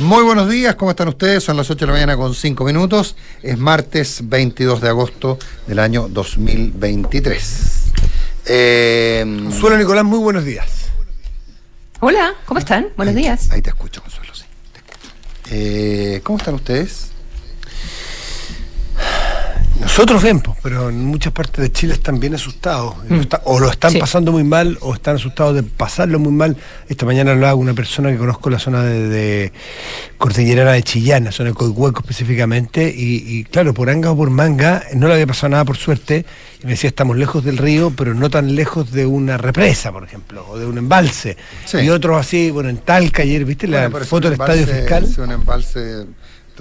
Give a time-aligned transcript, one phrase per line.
[0.00, 1.42] Muy buenos días, ¿cómo están ustedes?
[1.42, 3.16] Son las 8 de la mañana con 5 minutos.
[3.42, 7.82] Es martes 22 de agosto del año 2023.
[8.46, 10.90] Eh, Consuelo Nicolás, muy buenos días.
[11.98, 12.90] Hola, ¿cómo están?
[12.96, 13.50] Buenos días.
[13.50, 14.44] Ahí te escucho, Consuelo, sí.
[15.50, 17.10] Eh, ¿Cómo están ustedes?
[19.80, 22.96] Nosotros vemos, pero en muchas partes de Chile están bien asustados.
[23.08, 23.20] Mm.
[23.44, 26.56] O lo están pasando muy mal o están asustados de pasarlo muy mal.
[26.88, 29.52] Esta mañana hablaba con una persona que conozco la zona de, de
[30.18, 32.92] Cordillerana de Chillán, la zona de Coihueco específicamente.
[32.94, 36.24] Y, claro, por anga o por manga no le había pasado nada por suerte.
[36.60, 40.02] Y me decía, estamos lejos del río, pero no tan lejos de una represa, por
[40.02, 41.36] ejemplo, o de un embalse.
[41.80, 45.06] Y otros así, bueno, en Talca ayer, ¿viste la foto del estadio fiscal?
[45.18, 46.06] un embalse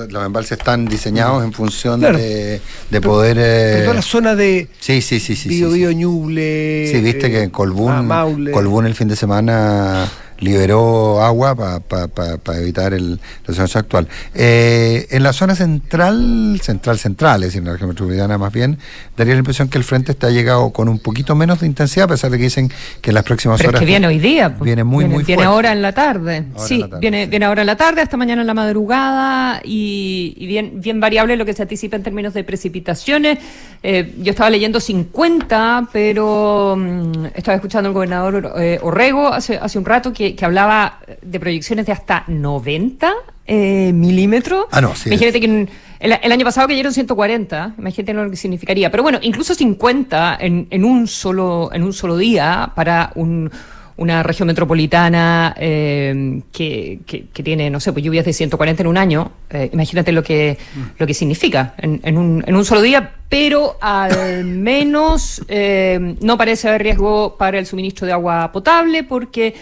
[0.09, 3.37] los embalses están diseñados en función de, de, poder.
[3.39, 3.81] Eh...
[3.83, 4.67] toda la zona de.
[4.79, 5.35] Sí, sí, sí.
[5.35, 6.89] sí Bio, sí, Ñuble.
[6.91, 8.07] Sí, viste que en Colbún,
[8.51, 14.07] Colbún el fin de semana liberó agua para evitar el, la situación actual.
[14.33, 18.77] Eh, en la zona central, central, central, es decir, en la región metropolitana más bien,
[19.15, 22.09] daría la impresión que el frente está llegado con un poquito menos de intensidad, a
[22.09, 22.71] pesar de que dicen
[23.01, 23.81] que en las próximas Pero horas.
[23.81, 24.55] Es que viene hoy día.
[24.55, 24.65] Pues.
[24.65, 26.45] Viene muy, muy Viene ahora en la tarde.
[26.57, 30.99] sí, Viene, viene ahora en la tarde, hasta mañana en la madrugada y, bien, bien
[30.99, 33.39] variable lo que se anticipa en términos de precipitaciones.
[33.83, 39.77] Eh, yo estaba leyendo 50, pero mm, estaba escuchando al gobernador eh, Orrego hace, hace
[39.77, 43.13] un rato que que, hablaba de proyecciones de hasta 90
[43.45, 44.65] eh, milímetros.
[44.71, 45.09] Ah, no, sí.
[45.09, 45.67] Imagínate que
[45.99, 48.91] el, año pasado cayeron 140, imagínate lo que significaría.
[48.91, 53.51] Pero bueno, incluso 50 en, en, un, solo, en un solo día para un
[53.97, 58.97] una región metropolitana eh, que, que, tiene, no sé, pues lluvias de 140 en un
[58.97, 60.57] año, eh, imagínate lo que,
[60.97, 66.37] lo que significa en, en, un, en un solo día, pero al menos eh, no
[66.37, 69.53] parece haber riesgo para el suministro de agua potable porque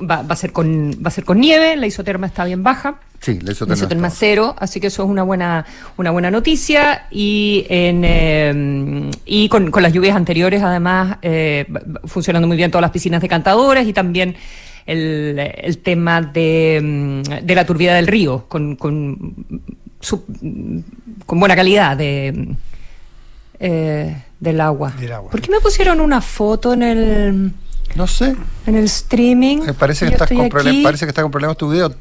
[0.00, 3.00] va, va, a ser con, va a ser con nieve, la isoterma está bien baja.
[3.20, 5.66] Sí, la isoterma, cero, así que eso es una buena,
[5.98, 7.06] una buena noticia.
[7.10, 11.66] Y, en, eh, y con, con, las lluvias anteriores, además, eh,
[12.06, 14.36] funcionando muy bien todas las piscinas decantadoras y también
[14.86, 19.34] el, el tema de, mm, de, la turbidez del río, con, con,
[21.26, 22.56] con buena calidad de,
[23.60, 24.94] eh, del agua.
[25.30, 27.52] ¿Por qué me pusieron una foto en el
[27.94, 28.36] no sé.
[28.66, 29.58] En el streaming.
[29.58, 31.92] Me parece que, estás con problemas, parece que está con problemas tu video.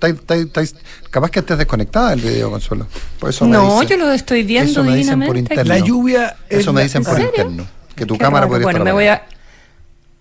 [1.10, 2.88] capaz que estés desconectada del video, Consuelo.
[3.20, 5.64] Por eso no, yo lo estoy viendo eso me dicen por interno.
[5.64, 6.38] La lluvia.
[6.48, 7.66] Eso me dicen por interno.
[7.96, 9.24] Que tu cámara puede Bueno, me voy a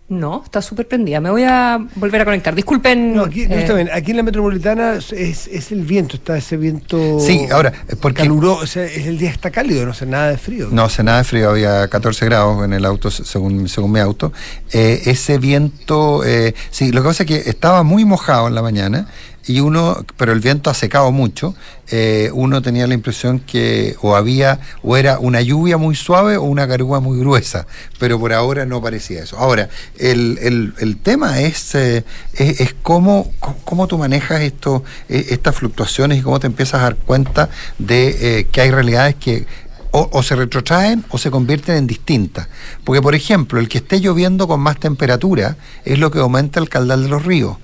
[0.09, 1.21] no, está súper prendida.
[1.21, 2.55] Me voy a volver a conectar.
[2.55, 3.15] Disculpen.
[3.15, 3.91] No, aquí, está eh, bien.
[3.93, 7.21] aquí en la metropolitana es, es, el viento, está ese viento.
[7.21, 8.23] Sí, ahora, porque.
[8.23, 10.69] Caluroso, o sea, es el día está cálido, no hace nada de frío.
[10.71, 14.33] No hace nada de frío, había 14 grados en el auto, según, según mi auto.
[14.73, 18.63] Eh, ese viento, eh, sí, lo que pasa es que estaba muy mojado en la
[18.63, 19.09] mañana
[19.49, 21.55] y uno, pero el viento ha secado mucho,
[21.91, 26.43] eh, uno tenía la impresión que o había, o era una lluvia muy suave o
[26.43, 27.67] una garúa muy gruesa,
[27.99, 29.39] pero por ahora no parecía eso.
[29.39, 32.05] Ahora, el, el, el tema es, eh,
[32.35, 33.33] es, cómo,
[33.65, 37.49] cómo, tú manejas esto, eh, estas fluctuaciones y cómo te empiezas a dar cuenta
[37.79, 39.47] de que hay realidades que
[39.93, 42.49] o, o, se retrotraen o se convierten en distintas.
[42.85, 46.69] Porque, por ejemplo, el que esté lloviendo con más temperatura es lo que aumenta el
[46.69, 47.57] caudal de los ríos.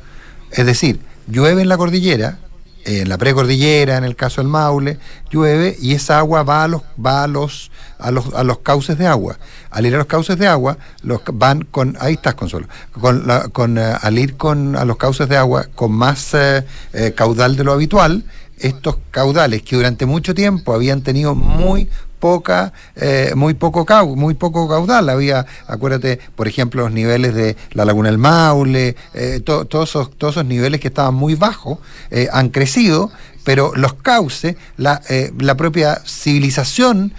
[0.51, 2.39] Es decir, llueve en la cordillera,
[2.85, 4.99] en la precordillera, en el caso del Maule,
[5.31, 8.99] llueve y esa agua va a los, va a los, a los, a los cauces
[8.99, 9.39] de agua.
[9.71, 13.79] Al ir a los cauces de agua, los van con, ahí estás Consuelo, con, con
[13.79, 17.65] eh, al ir con a los cauces de agua con más eh, eh, caudal de
[17.65, 18.25] lo habitual,
[18.59, 21.89] estos caudales que durante mucho tiempo habían tenido muy
[22.25, 23.85] poca, eh, muy poco
[24.17, 25.11] muy poco caudal.
[25.11, 30.81] Había, acuérdate, por ejemplo, los niveles de la Laguna del Maule, eh, todos, esos, niveles
[30.81, 31.81] que estaban muy bajos
[32.11, 33.13] eh, han crecido,
[33.45, 35.03] pero los cauces, la,
[35.39, 37.13] la propia civilización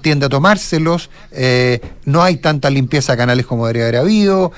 [0.00, 1.10] tiende a tomárselos,
[2.04, 4.52] no hay tanta limpieza de canales como debería haber habido,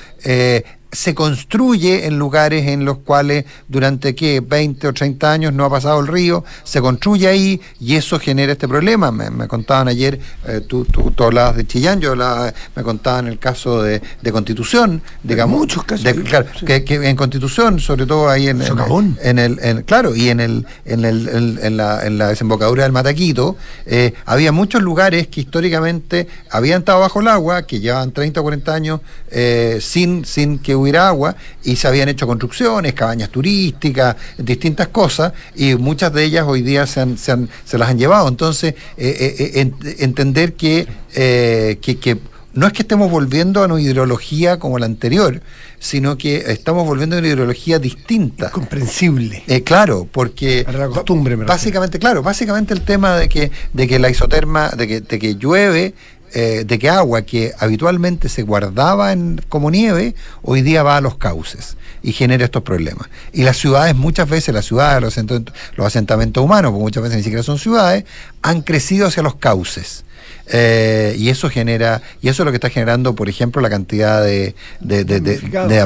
[0.94, 4.40] se construye en lugares en los cuales durante ¿qué?
[4.40, 8.52] 20 o 30 años no ha pasado el río, se construye ahí y eso genera
[8.52, 9.10] este problema.
[9.10, 14.00] Me, contaban ayer, eh, tú, tú, hablabas de Chillán, yo me contaban el caso de,
[14.32, 15.60] Constitución, digamos.
[15.60, 16.12] Muchos casos.
[16.24, 21.04] claro, que, en Constitución, sobre todo ahí en, en, el, claro, y en el, en
[21.04, 21.28] el,
[21.62, 23.56] en la, en la desembocadura del Mataquito,
[23.86, 28.42] eh, había muchos lugares que históricamente habían estado bajo el agua, que llevaban 30 o
[28.42, 29.00] 40 años
[29.30, 31.34] eh, sin, sin que agua
[31.64, 36.86] y se habían hecho construcciones, cabañas turísticas, distintas cosas y muchas de ellas hoy día
[36.86, 38.28] se, se, las han llevado.
[38.28, 42.18] Entonces, eh, eh, eh, entender que, que,
[42.54, 45.40] no es que estemos volviendo a una ideología como la anterior,
[45.80, 48.50] sino que estamos volviendo a una ideología distinta.
[48.50, 49.42] Comprensible.
[49.48, 54.08] Eh, claro, porque la costumbre, básicamente, claro, básicamente el tema de que, de que la
[54.08, 55.94] isoterma, de que, de que llueve,
[56.34, 61.00] eh, de que agua que habitualmente se guardaba en, como nieve, hoy día va a
[61.00, 63.08] los cauces y genera estos problemas.
[63.32, 65.16] Y las ciudades, muchas veces, las ciudades, los
[65.76, 68.04] los asentamientos humanos, porque muchas veces ni siquiera son ciudades,
[68.42, 70.04] han crecido hacia los cauces.
[70.46, 74.22] Eh, y eso genera, y eso es lo que está generando, por ejemplo, la cantidad
[74.22, 75.80] de, de, de,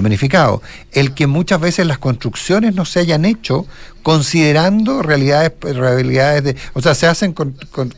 [0.92, 3.66] El que muchas veces las construcciones no se hayan hecho
[4.02, 7.34] considerando realidades, realidades de, o sea, se hacen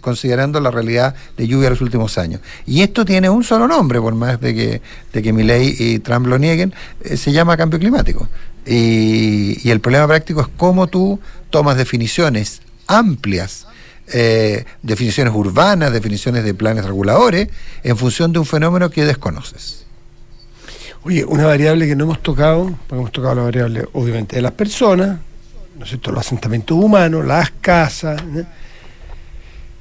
[0.01, 2.41] considerando la realidad de lluvia de los últimos años.
[2.67, 4.83] Y esto tiene un solo nombre, por más de que,
[5.15, 6.75] de que Milley y Trump lo nieguen,
[7.05, 8.29] eh, se llama cambio climático.
[8.67, 11.19] Y, y el problema práctico es cómo tú
[11.49, 13.67] tomas definiciones amplias
[14.13, 17.49] eh, definiciones urbanas, definiciones de planes reguladores,
[17.83, 19.87] en función de un fenómeno que desconoces.
[21.03, 25.19] Oye, una variable que no hemos tocado, hemos tocado la variable obviamente de las personas,
[25.79, 26.13] ¿no es cierto?
[26.13, 28.23] los asentamientos humanos, las casas,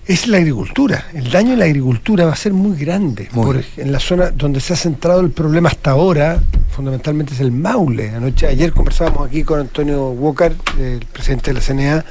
[0.10, 1.06] es la agricultura.
[1.14, 3.30] El daño en la agricultura va a ser muy grande.
[3.78, 6.42] en la zona donde se ha centrado el problema hasta ahora,
[6.72, 8.10] fundamentalmente es el Maule.
[8.10, 12.06] Anoche, ayer conversábamos aquí con Antonio Walker, el presidente de la CNA,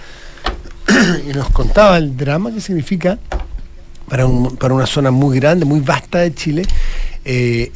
[1.29, 3.19] y nos contaba el drama que significa
[4.09, 4.27] para,
[4.59, 6.63] para una zona muy grande, muy vasta de Chile,
[7.25, 7.71] eh,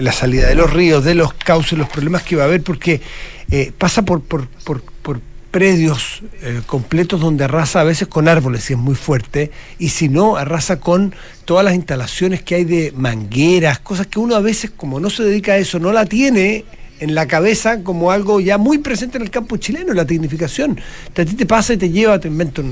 [0.00, 3.00] la salida de los ríos, de los cauces, los problemas que va a haber, porque
[3.50, 4.50] eh, pasa por, por,
[5.52, 10.08] predios eh, completos donde arrasa a veces con árboles, si es muy fuerte, y si
[10.08, 11.14] no, arrasa con
[11.44, 15.24] todas las instalaciones que hay de mangueras, cosas que uno a veces, como no se
[15.24, 16.64] dedica a eso, no la tiene
[17.02, 20.78] en la cabeza como algo ya muy presente en el campo chileno, la tecnificación.
[21.10, 22.62] a ti te pasa y te lleva, te invento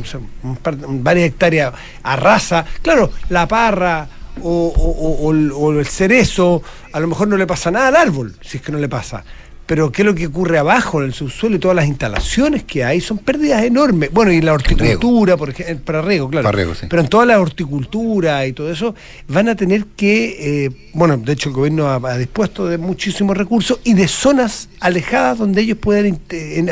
[1.03, 2.65] varias hectáreas, arrasa.
[2.81, 4.09] Claro, la parra
[4.43, 6.63] o, o el cerezo,
[6.93, 9.25] a lo mejor no le pasa nada al árbol, si es que no le pasa
[9.71, 12.83] pero ¿qué es lo que ocurre abajo en el subsuelo y todas las instalaciones que
[12.83, 13.01] hay?
[13.01, 14.11] Son pérdidas enormes.
[14.11, 16.43] Bueno, y la horticultura, por ejemplo, para riego, claro.
[16.43, 16.89] Para riego, sí.
[16.91, 18.97] Pero en toda la horticultura y todo eso
[19.29, 23.79] van a tener que, eh, bueno, de hecho el gobierno ha, dispuesto de muchísimos recursos
[23.85, 26.19] y de zonas alejadas donde ellos pueden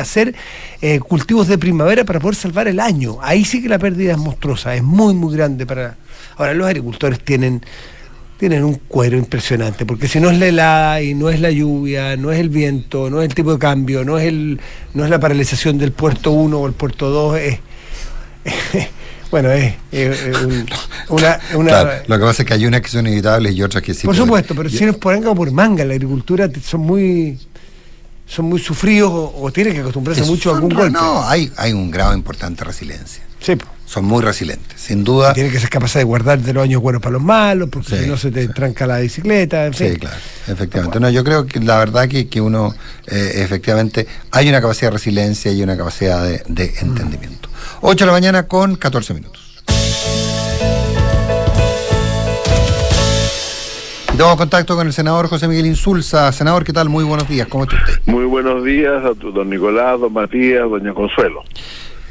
[0.00, 0.34] hacer
[0.82, 3.18] eh, cultivos de primavera para poder salvar el año.
[3.22, 5.96] Ahí sí que la pérdida es monstruosa, es muy, muy grande para...
[6.36, 7.62] Ahora, los agricultores tienen
[8.38, 12.16] tienen un cuero impresionante, porque si no es la helada y no es la lluvia,
[12.16, 14.60] no es el viento, no es el tipo de cambio, no es el
[14.94, 17.58] no es la paralización del puerto 1 o el puerto 2, es,
[19.32, 19.74] bueno, es,
[21.08, 21.40] una,
[22.06, 24.06] lo que pasa es que hay unas que son inevitables y otras que sí.
[24.06, 27.38] Por supuesto, pero si no es por o por manga, la agricultura son muy
[28.24, 30.90] son muy sufridos o, tienen que acostumbrarse mucho a algún golpe.
[30.90, 33.24] No, hay, hay un grado importante de resiliencia.
[33.40, 33.56] Sí
[33.88, 35.32] son muy resilientes, sin duda.
[35.32, 38.06] Tiene que ser capaz de guardar de los años buenos para los malos, porque si
[38.06, 39.92] no se te tranca la bicicleta, en fin.
[39.92, 41.00] Sí, claro, efectivamente.
[41.00, 42.74] No, yo creo que la verdad que, que uno,
[43.06, 46.84] eh, efectivamente, hay una capacidad de resiliencia y una capacidad de, mm.
[46.84, 47.48] entendimiento.
[47.80, 49.62] 8 de la mañana con 14 minutos.
[54.12, 56.30] Y Tomo contacto con el senador José Miguel Insulza.
[56.32, 56.90] Senador, ¿qué tal?
[56.90, 57.48] Muy buenos días.
[57.48, 58.02] ¿Cómo está usted?
[58.04, 61.42] Muy buenos días a don Nicolás, don Matías, doña Consuelo.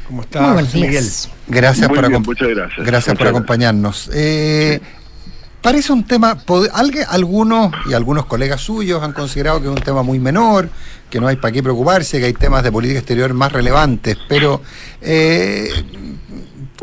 [0.08, 1.04] ¿Cómo está, Miguel?
[1.48, 2.86] Gracias, por, muchas gracias.
[2.86, 4.10] gracias por acompañarnos.
[4.14, 4.80] Eh,
[5.60, 6.38] parece un tema,
[7.10, 10.70] algunos y algunos colegas suyos han considerado que es un tema muy menor,
[11.10, 14.62] que no hay para qué preocuparse, que hay temas de política exterior más relevantes, pero
[15.02, 15.68] eh,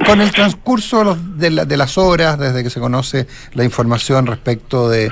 [0.05, 5.09] con el transcurso de, las horas, desde que se conoce la información respecto de,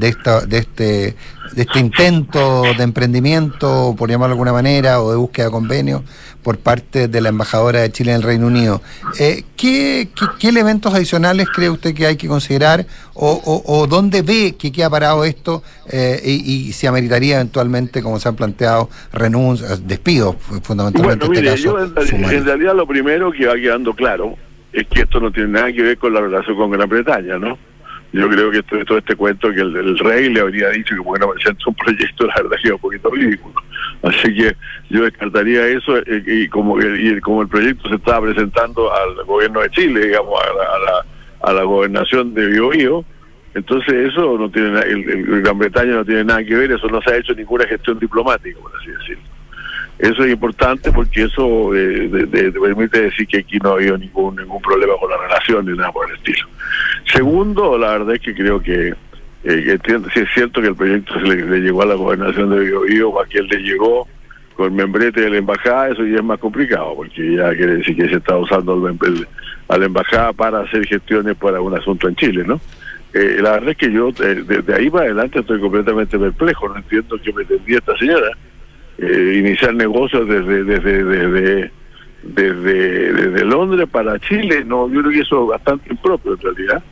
[0.00, 1.16] esta, de, este,
[1.52, 6.02] de este intento de emprendimiento, por llamarlo de alguna manera, o de búsqueda de convenio
[6.46, 8.80] por parte de la embajadora de Chile en el Reino Unido,
[9.18, 10.06] eh, ¿qué,
[10.42, 15.64] elementos adicionales cree usted que hay que considerar o, dónde ve que queda parado esto
[15.90, 21.80] eh, y, si ameritaría eventualmente, como se han planteado, renuncias, despidos, fundamentalmente en este caso?
[21.80, 24.36] en, realidad lo primero que va quedando claro
[24.72, 27.58] es que esto no tiene nada que ver con la relación con Gran Bretaña, ¿no?
[28.12, 31.32] Yo creo que todo este cuento que el, rey le habría dicho que porque no
[31.32, 33.54] presenta un proyecto, la verdad que es un poquito ridículo.
[34.02, 34.56] Así que
[34.88, 39.60] yo descartaría eso eh, y como, y como el proyecto se estaba presentando al gobierno
[39.60, 43.04] de Chile, digamos, a la, a la, gobernación de Biobío,
[43.54, 47.12] entonces eso no tiene el, Gran Bretaña no tiene nada que ver, eso no se
[47.12, 49.35] ha hecho ninguna gestión diplomática, por así decirlo.
[49.98, 54.60] Eso es importante porque eso eh, permite decir que aquí no ha habido ningún ningún
[54.60, 56.46] problema con la relación ni nada por el estilo.
[57.10, 58.94] Segundo, la verdad es que creo que,
[59.44, 59.78] eh,
[60.12, 63.20] si es cierto que el proyecto se le, llegó a la gobernación de Biobío o
[63.20, 64.06] a quien le llegó
[64.54, 67.96] con el membrete de la embajada, eso ya es más complicado, porque ya quiere decir
[67.96, 69.26] que se está usando el,
[69.68, 72.60] a la embajada para hacer gestiones para un asunto en Chile, ¿no?
[73.16, 77.16] eh, la verdad es que yo desde ahí para adelante estoy completamente perplejo, no entiendo
[77.22, 78.28] qué pretendía esta señora.
[78.98, 81.70] Iniciar negocios desde desde desde
[82.22, 86.82] desde, desde Londres para Chile, no, yo creo que eso es bastante impropio en realidad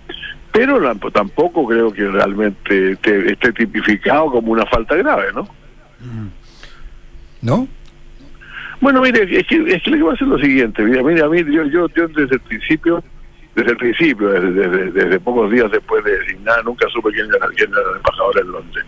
[0.55, 5.49] pero tampoco creo que realmente esté, tipificado como una falta grave, ¿no?
[7.43, 7.67] ¿No?
[8.81, 11.65] Bueno, mire, es que, es que lo que lo siguiente, mira, mira, a mí, yo,
[11.65, 13.03] yo, desde el principio,
[13.57, 17.71] desde el principio, desde, desde, pocos días después de designar, nunca supe quién era, quién
[17.71, 18.85] era el embajador en Londres.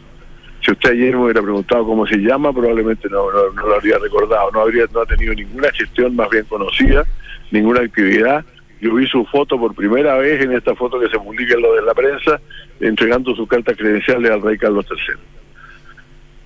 [0.66, 4.50] Si usted ayer me hubiera preguntado cómo se llama, probablemente no, no, lo habría recordado,
[4.50, 7.04] no habría no ha tenido ninguna gestión más bien conocida,
[7.52, 8.44] ninguna actividad,
[8.80, 11.72] yo vi su foto por primera vez en esta foto que se publica en lo
[11.72, 12.40] de la prensa,
[12.80, 15.14] entregando sus cartas credenciales al rey Carlos III.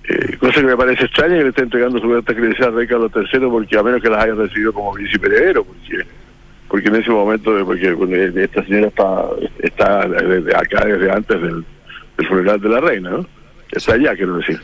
[0.03, 2.85] Eh, cosa que me parece extraña que le esté entregando su carta credencial al rey
[2.87, 6.05] Carlos III, porque a menos que las haya recibido como príncipe heredero, porque
[6.67, 9.25] porque en ese momento, porque esta señora está,
[9.63, 10.01] está
[10.59, 11.65] acá desde antes del,
[12.17, 13.40] del funeral de la reina, ¿no?
[13.71, 14.59] Está allá, quiero decir.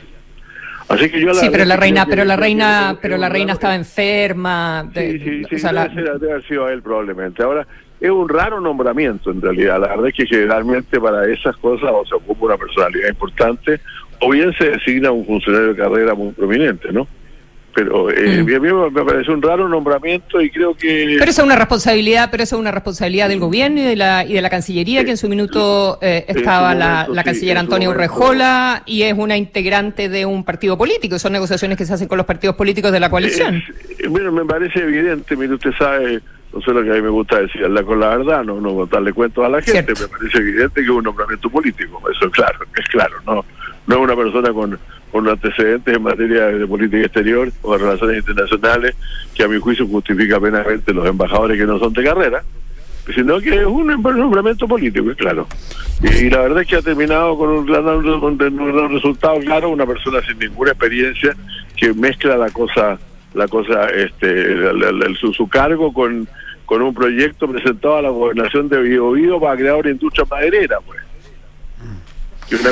[0.90, 3.76] Así que yo la sí, pero la reina, pero la reina, pero la reina estaba
[3.76, 4.90] enferma.
[4.96, 7.44] sí, sí, sí, debe, haber sido él probablemente.
[7.44, 7.68] Ahora,
[8.00, 9.82] es un raro nombramiento en realidad.
[9.82, 13.82] La verdad es que generalmente para esas cosas o se ocupa una personalidad importante
[14.22, 17.08] o bien se designa un funcionario de carrera muy prominente, ¿no?
[17.78, 18.92] Pero eh, mm.
[18.92, 22.56] me parece un raro nombramiento y creo que pero eso es una responsabilidad pero eso
[22.56, 25.30] es una responsabilidad del gobierno y de la y de la cancillería que en su
[25.30, 30.76] minuto eh, estaba la, la canciller Antonia Urrejola y es una integrante de un partido
[30.76, 31.20] político.
[31.20, 33.62] Son negociaciones que se hacen con los partidos políticos de la coalición.
[34.00, 36.20] Eh, bueno me parece evidente mire usted sabe
[36.54, 38.74] no sé lo que a mí me gusta decir, hablar con la verdad, no, no
[38.74, 42.32] contarle cuentos a la gente, me parece evidente que es un nombramiento político, eso es
[42.32, 43.46] claro, es claro, no,
[43.86, 44.80] no es una persona con
[45.18, 48.96] con antecedentes en materia de política exterior o de relaciones internacionales,
[49.34, 52.44] que a mi juicio justifica plenamente los embajadores que no son de carrera,
[53.16, 55.48] sino que es un nombramiento político, claro.
[56.04, 60.38] Y, la verdad es que ha terminado con un, un, resultado claro, una persona sin
[60.38, 61.36] ninguna experiencia
[61.76, 63.00] que mezcla la cosa,
[63.34, 64.56] la cosa, este,
[65.20, 66.28] su, su cargo con
[66.68, 71.07] con un proyecto presentado a la gobernación de Biobío para crear una industria maderera, pues.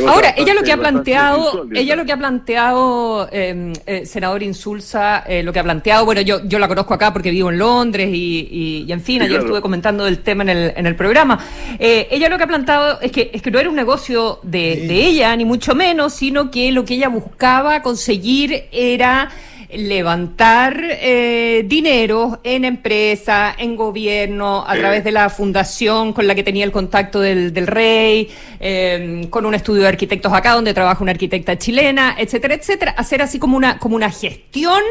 [0.07, 5.43] Ahora, ella lo que ha planteado, ella lo que ha planteado, eh, senador Insulza, eh,
[5.43, 8.85] lo que ha planteado, bueno, yo, yo la conozco acá porque vivo en Londres y,
[8.87, 11.39] y, en fin, ayer estuve comentando del tema en el, en el programa.
[11.77, 14.85] Eh, ella lo que ha planteado es que, es que no era un negocio de,
[14.87, 19.29] de ella, ni mucho menos, sino que lo que ella buscaba conseguir era
[19.77, 26.43] levantar eh, dinero en empresa, en gobierno, a través de la fundación con la que
[26.43, 28.29] tenía el contacto del, del rey,
[28.59, 33.21] em, con un estudio de arquitectos acá donde trabaja una arquitecta chilena, etcétera, etcétera, hacer
[33.21, 34.81] así como una, como una gestión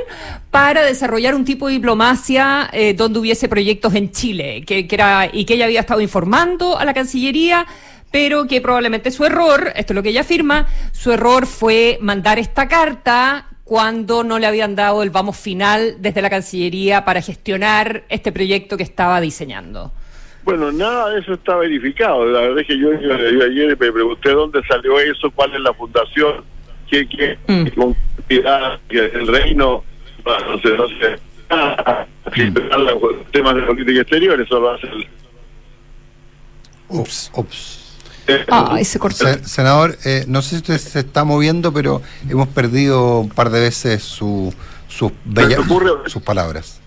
[0.51, 5.29] para desarrollar un tipo de diplomacia eh, donde hubiese proyectos en Chile, que, que era,
[5.33, 7.67] y que ella había estado informando a la Cancillería
[8.15, 12.39] pero que probablemente su error, esto es lo que ella afirma, su error fue mandar
[12.39, 18.05] esta carta cuando no le habían dado el vamos final desde la Cancillería para gestionar
[18.09, 19.91] este proyecto que estaba diseñando.
[20.45, 22.27] Bueno, nada de eso está verificado.
[22.27, 26.45] La verdad es que yo, ayer me pregunté dónde salió eso, cuál es la fundación,
[26.91, 27.67] qué, qué mm.
[28.91, 29.83] el reino,
[30.27, 31.19] no sé, no sé,
[32.37, 33.31] mm.
[33.33, 35.07] temas de política exterior, eso lo hace el...
[36.89, 37.84] Ups, ups.
[38.51, 38.99] Ah, ese
[39.45, 43.61] senador, eh, no sé si usted se está moviendo, pero hemos perdido un par de
[43.61, 44.53] veces su,
[44.89, 45.13] sus
[46.07, 46.81] sus palabras.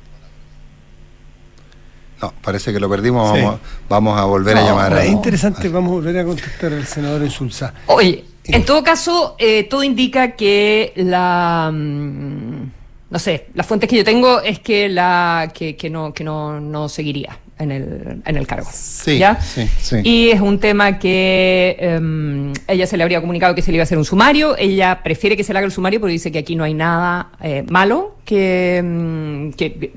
[2.21, 3.31] No, parece que lo perdimos.
[3.31, 4.97] Vamos, vamos a volver a llamar.
[4.97, 7.73] Es interesante, vamos a volver a contestar al senador Insulza.
[7.85, 11.69] Oye, en todo caso, eh, todo indica que la.
[11.71, 12.71] Mm,
[13.09, 16.59] no sé, las fuentes que yo tengo es que la que, que no que no,
[16.59, 18.69] no seguiría en el, en el cargo.
[18.71, 19.39] Sí, ¿ya?
[19.41, 19.97] sí, sí.
[20.03, 23.83] Y es un tema que em, ella se le habría comunicado que se le iba
[23.83, 24.57] a hacer un sumario.
[24.57, 27.31] Ella prefiere que se le haga el sumario porque dice que aquí no hay nada
[27.41, 29.91] eh, malo, que, em, que,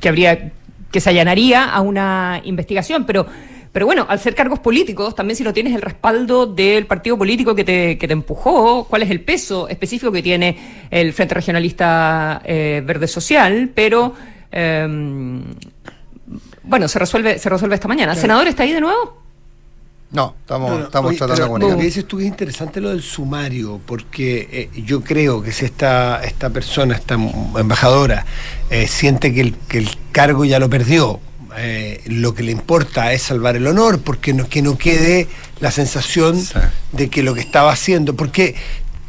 [0.00, 0.52] que habría
[0.90, 3.26] que se allanaría a una investigación, pero
[3.74, 7.56] pero bueno, al ser cargos políticos, también si no tienes el respaldo del partido político
[7.56, 10.56] que te, que te empujó, cuál es el peso específico que tiene
[10.92, 14.14] el Frente Regionalista eh, Verde Social, pero
[14.52, 14.86] eh,
[16.64, 18.14] bueno, se resuelve, se resuelve esta mañana.
[18.14, 19.24] ¿Senador está ahí de nuevo?
[20.10, 24.70] No, estamos, estamos tratando con Lo que dices tú es interesante lo del sumario, porque
[24.74, 28.24] eh, yo creo que si esta, esta persona, esta embajadora,
[28.70, 31.18] eh, siente que el, que el cargo ya lo perdió,
[31.56, 35.26] eh, lo que le importa es salvar el honor, porque no, que no quede
[35.60, 36.40] la sensación
[36.92, 38.54] de que lo que estaba haciendo, porque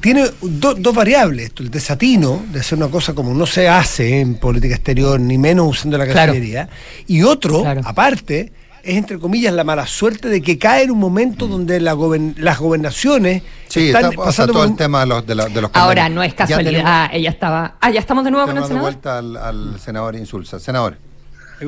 [0.06, 4.76] tiene dos variables, el desatino de hacer una cosa como no se hace en política
[4.76, 6.70] exterior, ni menos usando la Cancillería,
[7.08, 8.52] y otro, aparte,
[8.84, 11.98] es entre comillas la mala suerte de que cae en un momento donde la
[12.38, 15.50] las gobernaciones sí, están está, pasando todo por el un- tema de los, de, la-
[15.50, 16.70] de los Ahora, no es casualidad.
[16.72, 17.76] tenemos- Ah, ella estaba.
[17.82, 18.82] Ah, ya estamos de nuevo con el senador.
[18.84, 20.60] vuelta al, al senador Insulza.
[20.60, 20.98] Senador.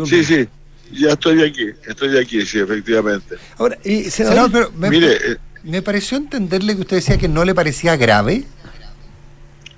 [0.05, 0.47] Sí, sí,
[0.91, 3.35] ya estoy aquí, estoy aquí, sí, efectivamente.
[3.57, 5.37] Ahora, y, Senador, senador, pero me, Mire, eh,
[5.67, 8.45] me pareció entenderle que usted decía que no le parecía grave.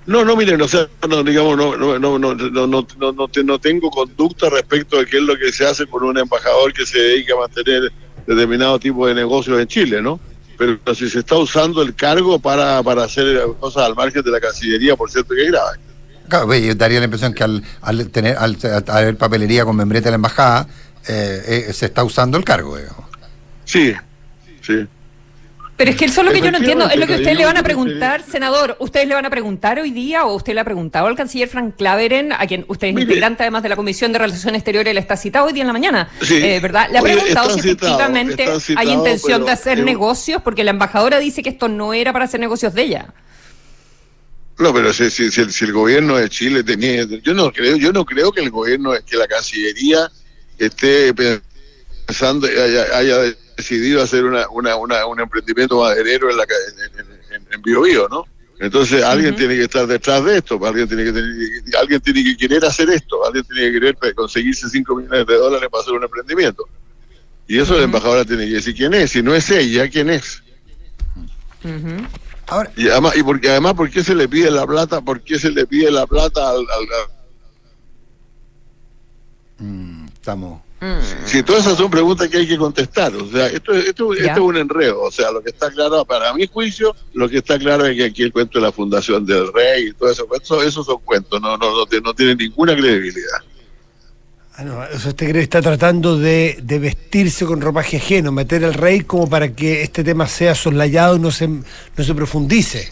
[0.06, 3.28] No, no, miren, o sea, no, digamos, no, no, no, no, no, no, no, no
[3.44, 6.86] no tengo conducta respecto a qué es lo que se hace con un embajador que
[6.86, 7.92] se dedica a mantener
[8.26, 10.18] determinado tipo de negocios en Chile, ¿no?
[10.56, 14.40] Pero si se está usando el cargo para, para hacer cosas al margen de la
[14.40, 15.78] Cancillería, por cierto que es grave.
[16.28, 19.74] Claro, ve, yo daría la impresión que al, al tener al, al haber papelería con
[19.74, 20.68] membrete de la embajada,
[21.08, 22.76] eh, eh, se está usando el cargo.
[22.76, 23.04] digamos.
[23.64, 23.94] Sí,
[24.60, 24.86] sí.
[25.80, 26.90] Pero es que eso es lo que yo no entiendo.
[26.90, 28.76] Es lo que ustedes le van a preguntar, senador.
[28.80, 31.74] ¿Ustedes le van a preguntar hoy día o usted le ha preguntado al canciller Frank
[31.78, 33.04] Claveren, a quien usted es Mire.
[33.04, 35.72] integrante además de la Comisión de Relaciones Exteriores, le está citado hoy día en la
[35.72, 36.10] mañana?
[36.20, 36.34] Sí.
[36.36, 36.90] Eh, ¿Verdad?
[36.92, 38.46] Le ha preguntado si efectivamente
[38.76, 42.40] hay intención de hacer negocios, porque la embajadora dice que esto no era para hacer
[42.40, 43.14] negocios de ella.
[44.58, 47.78] No, pero si, si, si el, si el gobierno de Chile tenía, yo no creo,
[47.78, 50.10] yo no creo que el gobierno, que la Cancillería
[50.58, 56.54] esté pensando, haya, haya decidido hacer una, una, una- un emprendimiento maderero en la ca-
[57.34, 58.24] en, en, Bio Bio, ¿no?
[58.58, 62.36] Entonces alguien tiene que estar detrás de esto, alguien tiene que tener- alguien tiene que
[62.36, 66.02] querer hacer esto, alguien tiene que querer conseguirse 5 millones de dólares para hacer un
[66.04, 66.68] emprendimiento.
[67.48, 70.42] Y eso la embajadora tiene que decir quién es, si no es ella, quién es.
[72.46, 75.00] Ahora, Y además, y porque además, ¿por qué se le pide la plata?
[75.00, 77.10] ¿Por qué se le pide la plata al, al- al-
[79.66, 80.62] mm, estamos.
[81.26, 83.14] Sí, todas esas son preguntas que hay que contestar.
[83.14, 85.02] O sea, esto, es- esto, esto es un enredo.
[85.02, 88.04] O sea, lo que está claro, para mi juicio, lo que está claro es que
[88.04, 91.40] aquí el cuento de la fundación del rey y todo eso, eso esos son cuentos,
[91.40, 93.38] no, no, no, no tienen ninguna credibilidad.
[94.56, 98.32] Ah, no, o sea, usted cree que está tratando de, de vestirse con ropaje ajeno,
[98.32, 101.62] meter al rey como para que este tema sea soslayado y no se, no
[102.04, 102.90] se profundice.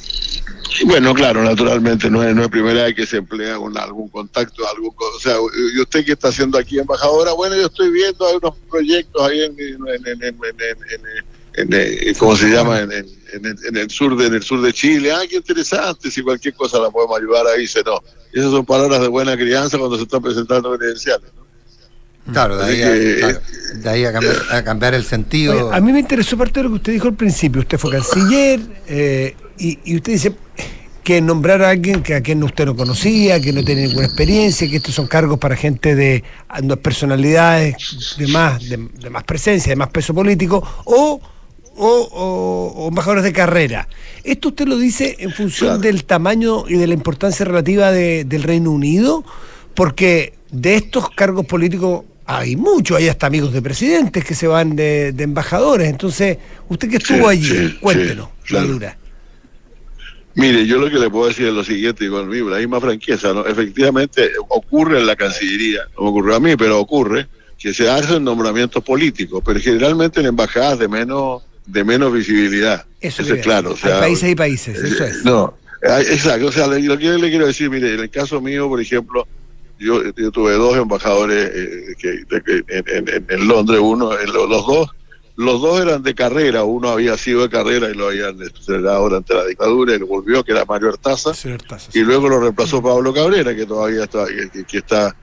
[0.81, 4.09] Y bueno, claro, naturalmente no es, no es primera vez que se emplea un, algún
[4.09, 5.37] contacto, algún, o sea,
[5.75, 7.33] ¿y usted qué está haciendo aquí, embajadora?
[7.33, 10.39] Bueno, yo estoy viendo, hay unos proyectos ahí en, en, en, en, en-
[11.57, 12.81] en- en- en- ¿cómo se llama?
[12.81, 15.11] En, en- en el- en el sur de, en el sur de Chile.
[15.13, 18.01] Ah, qué interesante, si cualquier cosa la podemos ayudar ahí, dice no.
[18.33, 21.31] Esas son palabras de buena crianza cuando se están presentando credenciales.
[22.27, 22.33] ¿no?
[22.33, 23.41] Claro, de ahí, a, claro,
[23.75, 25.69] de ahí a, cambiar, a cambiar el sentido.
[25.69, 27.63] Oye, a mí me interesó parte de lo que usted dijo al principio.
[27.63, 30.33] Usted fue canciller eh, y, y usted dice
[31.05, 34.69] que nombrar a alguien que a quien usted no conocía, que no tiene ninguna experiencia,
[34.69, 36.23] que estos son cargos para gente de
[36.83, 37.77] personalidades
[38.19, 41.21] de más, de, de más presencia, de más peso político, o,
[41.77, 43.89] o, o- o embajadores de carrera.
[44.25, 45.83] Esto usted lo dice en función Claro.
[45.83, 49.25] del tamaño y de la importancia relativa de- del Reino Unido,
[49.75, 54.77] porque de estos cargos políticos hay muchos, hay hasta amigos de presidentes que se van
[54.77, 55.89] de, de embajadores.
[55.89, 56.37] Entonces,
[56.69, 58.99] usted que estuvo Sí, allí, sí, cuéntenos, sí, la dura.
[60.39, 62.81] Mire, yo lo que le puedo decir es lo siguiente, y con mi- la misma
[62.81, 63.45] franqueza, ¿no?
[63.45, 67.27] efectivamente ocurre en la Cancillería, no me ocurrió a mí, pero ocurre
[67.59, 72.87] que se hacen nombramientos políticos, pero generalmente en embajadas de menos de menos visibilidad.
[73.01, 73.71] Eso es claro.
[73.71, 75.25] O hay sea, países y países, eso eh, es.
[75.25, 76.47] No, eh, exacto.
[76.47, 79.27] O sea, lo que le quiero decir, mire, en el caso mío, por ejemplo,
[79.79, 84.67] yo, yo tuve dos embajadores eh, que, de- en, en- en Londres, uno, lo- los
[84.67, 84.89] dos,
[85.39, 89.35] los dos eran de carrera, uno había sido de carrera y lo habían estrenado durante
[89.35, 91.33] la dictadura y lo volvió, que era Mario Artaza,
[91.95, 95.15] y luego lo reemplazó Pablo Cabrera, que todavía está, que, está,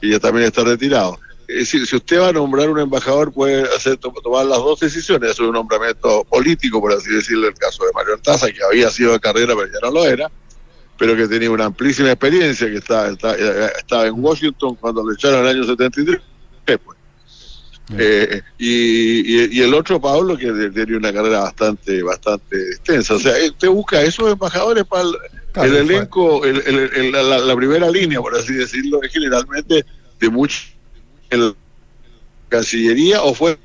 [0.00, 1.18] que ya también está retirado.
[1.46, 4.78] Es decir, si usted va a nombrar un embajador, puede hacer to- tomar las dos
[4.80, 8.90] decisiones, hacer un nombramiento político, por así decirlo, el caso de Mario Artaza, que había
[8.90, 10.30] sido de carrera, pero ya no lo era,
[10.98, 15.40] pero que tenía una amplísima experiencia, que está- eh, estaba en Washington cuando lo echaron
[15.40, 16.20] en el año 73,
[16.84, 16.98] pues.
[17.98, 23.18] Eh, y, y- y el otro Pablo que tiene una carrera bastante bastante extensa o
[23.18, 25.14] sea usted busca esos embajadores para el,
[25.52, 29.84] Claro, el elenco el- el- el- la, la primera línea por así decirlo es generalmente
[30.20, 30.60] de mucho
[31.30, 31.54] en
[32.48, 33.58] Cancillería o fue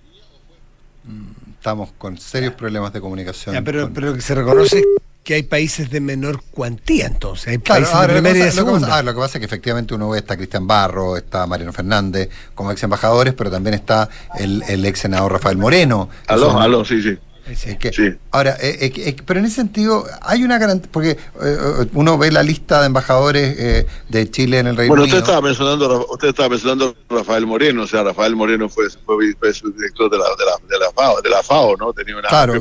[1.57, 3.55] Estamos con serios problemas de comunicación.
[3.55, 4.83] Ya, pero, con- pero lo que se reconoce
[5.25, 7.47] que hay países de menor cuantía, entonces.
[7.47, 8.97] Hay Claro, países ahora, de lo, que primera y de pasa, lo que pasa- segunda.
[8.99, 12.29] ah, lo que pasa es que efectivamente uno ve está Cristian Barro, está Mariano Fernández
[12.53, 14.07] como ex embajadores, pero también está
[14.37, 16.09] el, el ex senador Rafael Moreno.
[16.27, 17.17] aló Son- aló sí sí
[17.55, 17.69] Sí.
[17.69, 18.09] Es que- Sí.
[18.31, 21.11] Ahora, eh, eh, eh, pero en ese sentido, hay una garantía, porque
[21.43, 25.17] eh, uno ve la lista de embajadores eh, de Chile en el Reino bueno usted
[25.17, 25.25] Unido.
[25.27, 28.85] estaba mencionando a Ra- usted estaba mencionando a Rafael Moreno o sea Rafael Moreno fue
[29.05, 32.17] fue, fue subdirector de la de la de la FAO de la FAO no tenía
[32.17, 32.53] una Claro,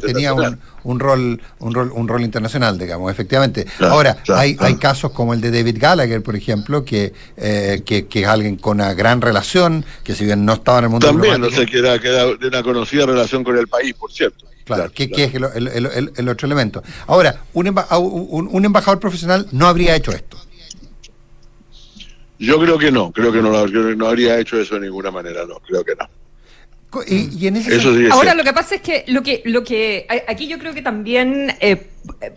[0.00, 0.58] tenía un.
[0.84, 3.66] Un rol, un rol, un rol internacional, digamos, efectivamente.
[3.80, 8.26] Ahora, hay, hay casos como el de David Gallagher, por ejemplo, que, eh, que, es
[8.26, 11.50] alguien con una gran relación, que si bien no estaba en el mundo También, no
[11.50, 14.46] sé, que era, de una conocida relación con el país, por cierto.
[14.64, 16.82] Claro, que, es el, otro elemento.
[17.06, 20.38] Ahora, un, un, un embajador profesional no habría hecho esto.
[22.38, 23.66] Yo creo que no, creo que no,
[23.96, 26.08] no habría hecho eso de ninguna manera, no, creo que no.
[27.06, 30.58] Y, en ese Ahora lo que pasa es que lo que lo que aquí yo
[30.58, 31.88] creo que también eh,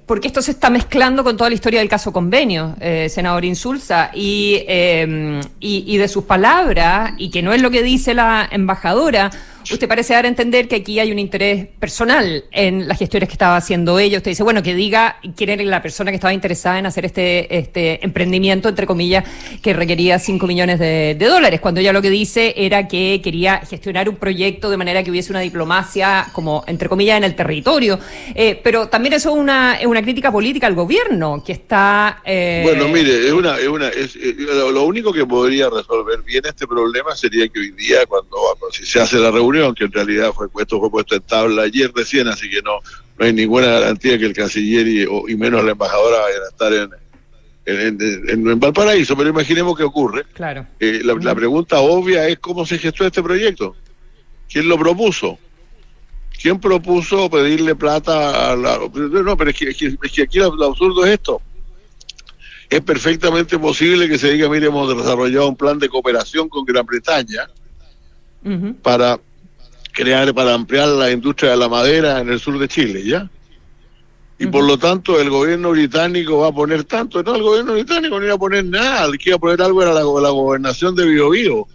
[0.06, 4.12] porque esto se está mezclando con toda la historia del caso convenio, eh, senador Insulza,
[4.14, 8.48] y, eh, y, y de sus palabras, y que no es lo que dice la
[8.52, 9.32] embajadora,
[9.72, 13.34] Usted parece dar a entender que aquí hay un interés personal en las gestiones que
[13.34, 14.18] estaba haciendo ella.
[14.18, 17.58] Usted dice, bueno, que diga quién era la persona que estaba interesada en hacer este,
[17.58, 19.24] este emprendimiento, entre comillas,
[19.62, 24.08] que requería 5 millones de, dólares, cuando ella lo que dice era que quería gestionar
[24.08, 28.00] un proyecto de manera que hubiese una diplomacia, como, entre comillas, en el territorio.
[28.36, 32.22] Eh, pero también eso es una, es una crítica política al gobierno, que está...
[32.24, 32.62] Eh...
[32.64, 34.36] Bueno, mire, es una, es una, es, eh,
[34.72, 38.38] lo único que podría resolver bien este problema sería que hoy día, cuando
[38.72, 41.92] si se hace la reunión, que en realidad fue, esto fue puesto en tabla ayer
[41.96, 42.80] recién, así que no,
[43.18, 46.74] no hay ninguna garantía que el canciller y, y menos la embajadora vayan a estar
[46.74, 46.90] en,
[47.66, 50.26] en, Valparaíso, pero imaginemos qué ocurre.
[50.34, 50.68] Claro.
[50.80, 53.76] Eh, la, pregunta obvia es cómo se gestó este proyecto.
[54.50, 55.40] ¿Quién lo propuso?
[56.40, 58.78] ¿Quién propuso pedirle plata a la...
[58.78, 59.70] No, pero es que,
[60.24, 61.42] aquí lo, absurdo es esto.
[62.70, 66.86] Es perfectamente posible que se diga, mire, hemos desarrollado un plan de cooperación con Gran
[66.86, 67.48] Bretaña
[68.84, 69.20] para
[69.96, 73.30] crear para ampliar la industria de la madera en el sur de Chile, ¿ya?
[74.38, 78.20] Y por lo tanto el gobierno británico va a poner tanto, no, el gobierno británico
[78.20, 81.06] no iba a poner nada, el que iba a poner algo era la, gobernación de
[81.06, 81.66] Biobío.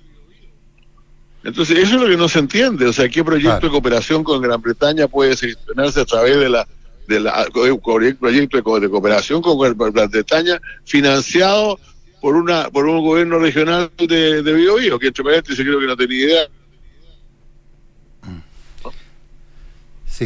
[1.42, 4.42] Entonces eso es lo que no se entiende, o sea, ¿qué proyecto de cooperación con
[4.42, 6.68] Gran Bretaña puede gestionarse a través de la
[7.08, 11.80] de la proyecto de, cooperación con Gran Bretaña financiado
[12.20, 15.96] por una por un gobierno regional de, de Biobío, que entre paréntesis creo que no
[15.96, 16.48] tenía idea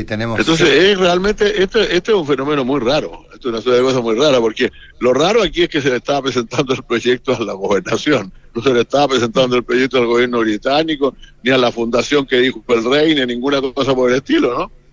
[0.03, 0.41] tenemos.
[0.41, 3.25] Entonces, es realmente, esto, este es un fenómeno muy raro.
[3.33, 6.23] Esto es una cosa muy rara, porque lo raro aquí es que se le estaba
[6.23, 8.33] presentando el proyecto a la gobernación.
[8.53, 12.41] No se le estaba presentando el proyecto al gobierno británico, ni a la fundación que
[12.41, 14.84] dijo el rey, ni ninguna cosa por el estilo, ¿no?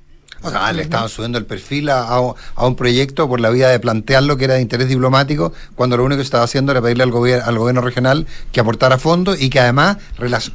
[0.43, 2.19] O sea, le estaban subiendo el perfil a,
[2.57, 6.17] un proyecto por la vía de plantearlo que era de interés diplomático, cuando lo único
[6.17, 9.59] que estaba haciendo era pedirle al, gobierno al gobierno regional que aportara fondos y que
[9.59, 9.97] además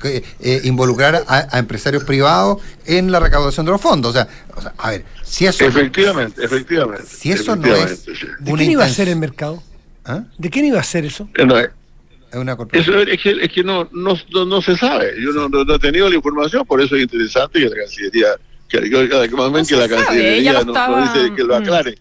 [0.05, 4.11] eh, involucrara a, empresarios privados en la recaudación de los fondos.
[4.11, 4.29] O sea,
[4.79, 5.64] a ver, si eso.
[5.64, 7.07] Efectivamente, efectivamente.
[7.07, 8.07] Si eso no es.
[8.07, 9.62] ¿De quién iba a ser el mercado?
[10.05, 10.25] ¿Ah?
[10.38, 11.29] ¿De quién iba a ser eso?
[11.44, 11.70] No, es
[12.35, 14.14] una eso es que, es que no, no,
[14.46, 15.14] no, se sabe.
[15.20, 18.29] Yo no, no, he tenido la información, por eso es interesante que la Cancillería
[18.68, 21.62] que, que la Cancillería no, dice que lo mm.
[21.62, 21.98] aclare.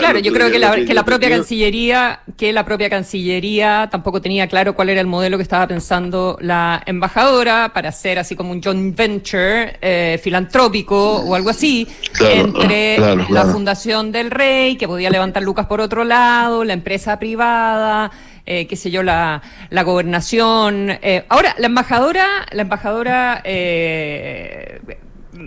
[0.00, 4.48] claro, yo creo que la, que la propia Cancillería, que la propia Cancillería tampoco tenía
[4.48, 8.62] claro cuál era el modelo que estaba pensando la embajadora para hacer así como un
[8.62, 11.86] joint venture eh, filantrópico o algo así
[12.20, 18.10] entre la fundación del rey que podía levantar lucas por otro lado, la empresa privada.
[18.48, 20.90] Eh, qué sé yo, la, la gobernación.
[21.02, 24.80] Eh, ahora, la embajadora, la embajadora eh,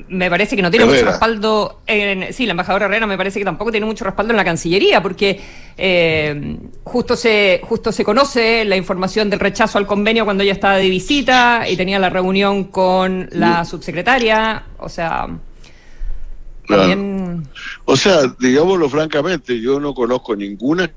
[0.08, 3.46] me parece que no tiene mucho respaldo en, sí la embajadora Herrera me parece que
[3.46, 5.40] tampoco tiene mucho respaldo en la Cancillería porque
[5.78, 10.78] eh, justo se justo se conoce la información del rechazo al convenio cuando ella estaba
[10.78, 15.28] de visita y tenía la reunión con la subsecretaria o sea
[16.68, 17.48] también...
[17.86, 20.92] o sea digámoslo francamente yo no conozco ninguna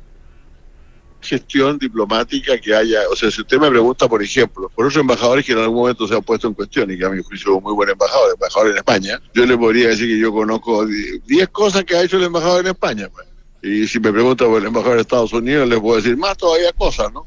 [1.22, 5.44] gestión diplomática que haya, o sea, si usted me pregunta, por ejemplo, por otros embajadores
[5.44, 7.62] que en algún momento se han puesto en cuestión y que a mi juicio es
[7.62, 11.84] muy buen embajador, embajador en España, yo le podría decir que yo conozco 10 cosas
[11.84, 13.08] que ha hecho el embajador en España.
[13.12, 13.26] Pues.
[13.62, 16.72] Y si me pregunta por el embajador de Estados Unidos, le puedo decir más todavía
[16.72, 17.24] cosas, ¿no?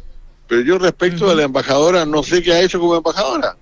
[0.47, 3.55] Pero yo respecto de la embajadora no sé qué ha hecho como embajadora.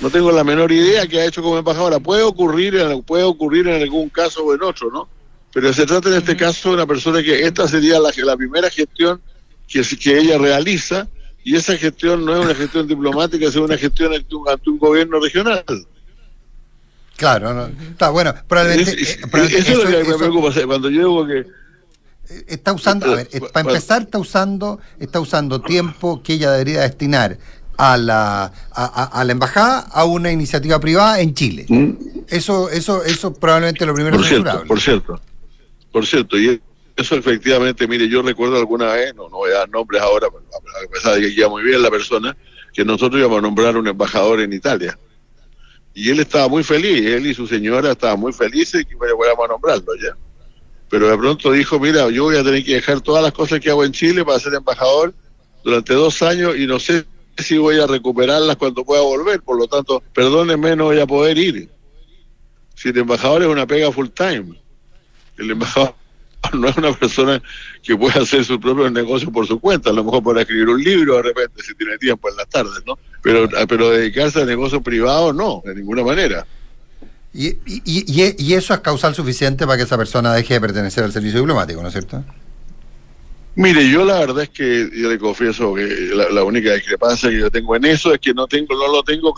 [0.00, 2.00] No tengo la menor idea qué ha hecho como embajadora.
[2.00, 2.74] Puede ocurrir,
[3.06, 5.08] puede ocurrir en algún caso o en otro, ¿no?
[5.52, 8.70] Pero se trata en este caso de una persona que esta sería la, la primera
[8.70, 9.20] gestión
[9.66, 11.08] que, que ella realiza
[11.42, 15.64] y esa gestión no es una gestión diplomática, es una gestión ante un, gobierno regional.
[17.16, 18.34] Claro, no, está bueno.
[18.46, 19.18] Probablemente, eh,
[19.56, 20.52] eso, es lo que me preocupa.
[20.66, 25.60] Cuando yo digo que eh, está usando, a ver, para empezar está usando, está usando
[25.60, 27.38] tiempo que ella debería destinar
[27.76, 31.64] a la, a, la embajada a una iniciativa privada en Chile.
[31.68, 31.92] ¿Mm?
[32.28, 35.20] Eso, eso, eso probablemente lo primero por cierto, por cierto.
[35.92, 36.60] Por cierto, y
[36.96, 41.14] eso efectivamente, mire, yo recuerdo alguna vez, no, voy a dar nombres ahora, a pesar
[41.14, 42.36] de que iba muy bien la persona,
[42.72, 44.98] que nosotros íbamos a nombrar un embajador en Italia.
[45.94, 49.44] Y él estaba muy feliz, él y su señora estaban muy felices que bueno, vamos
[49.44, 50.16] a nombrarlo ya.
[50.88, 53.70] Pero de pronto dijo, mira, yo voy a tener que dejar todas las cosas que
[53.70, 55.14] hago en Chile para ser embajador
[55.64, 57.04] durante dos años y no sé
[57.38, 59.40] si voy a recuperarlas cuando pueda volver.
[59.40, 61.70] Por lo tanto, perdónenme, no voy a poder ir.
[62.74, 64.60] Si el embajador es una pega full time,
[65.40, 65.94] el embajador
[66.54, 67.42] no es una persona
[67.82, 70.82] que pueda hacer su propio negocio por su cuenta, a lo mejor para escribir un
[70.82, 72.98] libro de repente si tiene tiempo en las tardes, ¿no?
[73.22, 76.46] Pero, pero dedicarse a negocio privado no, de ninguna manera.
[77.32, 81.04] Y, y, y, y, eso es causal suficiente para que esa persona deje de pertenecer
[81.04, 82.24] al servicio diplomático, ¿no es cierto?
[83.54, 87.38] Mire, yo la verdad es que yo le confieso que la, la, única discrepancia que
[87.38, 89.32] yo tengo en eso es que no tengo, no lo tengo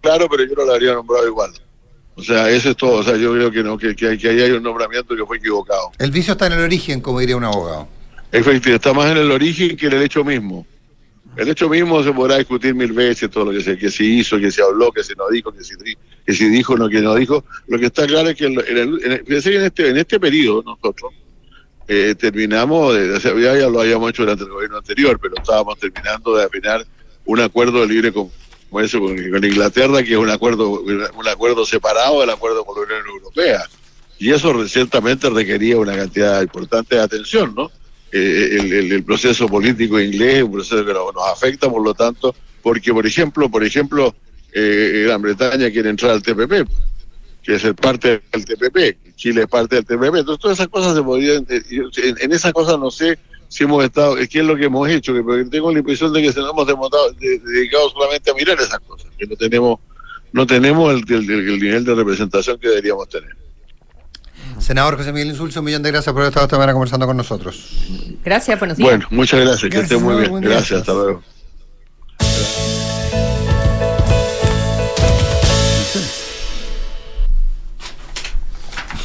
[0.00, 1.50] claro, pero yo no lo habría nombrado igual.
[2.16, 3.00] O sea, eso es todo.
[3.00, 5.36] O sea, yo creo que no, que, que, que ahí hay un nombramiento que fue
[5.36, 5.92] equivocado.
[5.98, 7.88] El vicio está en el origen, como diría un abogado.
[8.32, 10.66] Efectivamente, está más en el origen que en el hecho mismo.
[11.36, 14.38] El hecho mismo se podrá discutir mil veces todo lo que se, que se hizo,
[14.38, 15.76] que se habló, que se no dijo, que se,
[16.24, 17.44] que se dijo, no que no dijo.
[17.66, 20.62] Lo que está claro es que en, el, en, el, en este, en este periodo
[20.62, 21.12] nosotros
[21.86, 25.78] eh, terminamos, de, o sea, ya lo habíamos hecho durante el gobierno anterior, pero estábamos
[25.78, 26.86] terminando de afinar
[27.26, 28.30] un acuerdo de libre con,
[28.70, 32.82] con eso con, Inglaterra, que es un acuerdo, un acuerdo separado del acuerdo con la
[32.82, 33.64] Unión Europea.
[34.18, 37.70] Y eso ciertamente requería una cantidad importante de atención, ¿no?
[38.12, 41.92] Eh, el, el, el, proceso político inglés es un proceso que nos, afecta, por lo
[41.92, 44.14] tanto, porque, por ejemplo, por ejemplo,
[44.52, 46.68] eh, Gran Bretaña quiere entrar al TPP,
[47.42, 50.94] que es el parte del TPP, Chile es parte del TPP, entonces todas esas cosas
[50.94, 53.18] se podrían, en, en esas cosas no sé
[53.48, 56.32] si hemos estado, qué es lo que hemos hecho, que tengo la impresión de que
[56.32, 59.80] se nos hemos demotado, de, dedicado solamente a mirar esas cosas, que no tenemos,
[60.32, 63.36] no tenemos el, el, el nivel de representación que deberíamos tener.
[64.58, 67.16] Senador José Miguel Insulzo, un millón de gracias por haber estado esta mañana conversando con
[67.16, 67.86] nosotros.
[68.24, 68.88] Gracias, buenos días.
[68.88, 70.40] Bueno, muchas gracias, gracias que esté muy bien.
[70.40, 71.22] Gracias, hasta luego.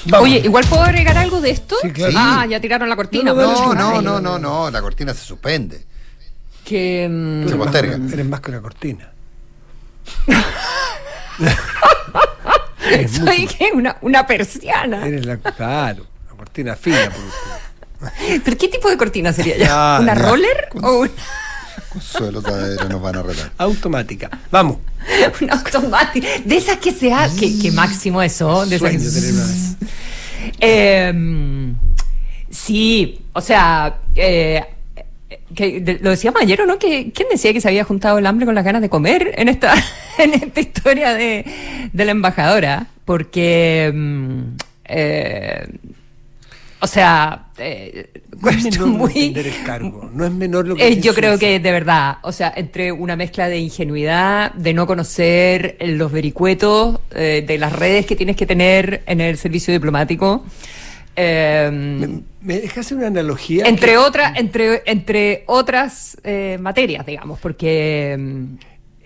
[0.05, 0.27] Vamos.
[0.27, 1.75] Oye, igual puedo agregar algo de esto.
[1.81, 2.13] Sí, claro.
[2.15, 3.33] Ah, ya tiraron la cortina.
[3.33, 5.85] No, no, no, no, no, la cortina se suspende.
[6.63, 7.47] Que um...
[7.47, 7.97] se posterga.
[7.97, 9.11] Más, eres más que una cortina.
[13.25, 15.05] Soy que una, una persiana.
[15.05, 18.09] Eres la, claro, una cortina fina por.
[18.43, 19.99] ¿Pero qué tipo de cortina sería ya?
[20.01, 20.21] ¿Una ya.
[20.21, 21.11] roller o una.?
[21.91, 23.51] Consuelo Tadero nos van a retar.
[23.57, 24.29] Automática.
[24.49, 24.77] Vamos.
[25.41, 26.27] una automática.
[26.45, 27.29] De esas que se ha.
[27.37, 28.65] que, que máximo eso.
[28.65, 29.13] De Sueño esas...
[29.13, 29.45] tener una...
[30.59, 31.73] eh,
[32.49, 33.97] sí, o sea.
[34.15, 34.63] Eh,
[35.53, 38.25] que de, lo decíamos ayer o no que quién decía que se había juntado el
[38.25, 39.73] hambre con las ganas de comer en esta
[40.17, 41.45] en esta historia de,
[41.91, 43.93] de la embajadora porque
[44.85, 45.67] eh,
[46.81, 48.09] o sea eh,
[48.41, 51.59] no es menor muy el cargo no es menor lo que eh, yo creo que
[51.59, 57.43] de verdad o sea entre una mezcla de ingenuidad de no conocer los vericuetos eh,
[57.47, 60.43] de las redes que tienes que tener en el servicio diplomático
[61.15, 63.97] eh, me, me dejas una analogía entre que...
[63.97, 68.43] otras entre entre otras eh, materias digamos porque mm,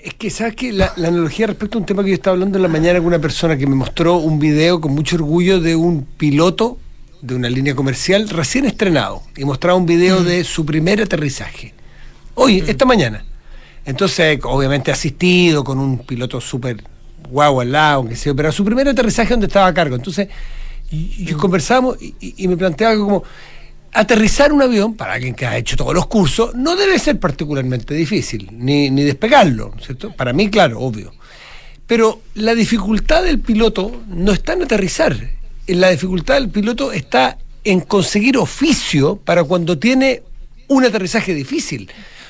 [0.01, 2.57] es que sabes que la, la, analogía respecto a un tema que yo estaba hablando
[2.57, 5.75] en la mañana con una persona que me mostró un video con mucho orgullo de
[5.75, 6.77] un piloto
[7.25, 10.25] de una línea comercial recién estrenado y mostraba un video mm.
[10.25, 11.73] de su primer aterrizaje
[12.35, 12.69] hoy mm.
[12.69, 13.25] esta mañana
[13.85, 16.83] entonces obviamente asistido con un piloto súper
[17.29, 20.27] guau al lado que sea pero su primer aterrizaje donde estaba a cargo entonces
[20.91, 23.23] y, y conversamos y, y, me planteaba que como
[23.95, 27.93] aterrizar un avión, para alguien que ha hecho todos los cursos, no debe ser particularmente
[27.93, 30.11] difícil, ni, ni despegarlo, ¿cierto?
[30.11, 31.13] Para mí, claro, obvio.
[31.88, 35.15] Pero la dificultad del piloto no está en aterrizar,
[35.67, 40.23] la dificultad del piloto está en conseguir oficio para cuando tiene
[40.67, 41.89] un aterrizaje difícil.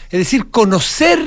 [0.10, 1.20] Es decir, conocer,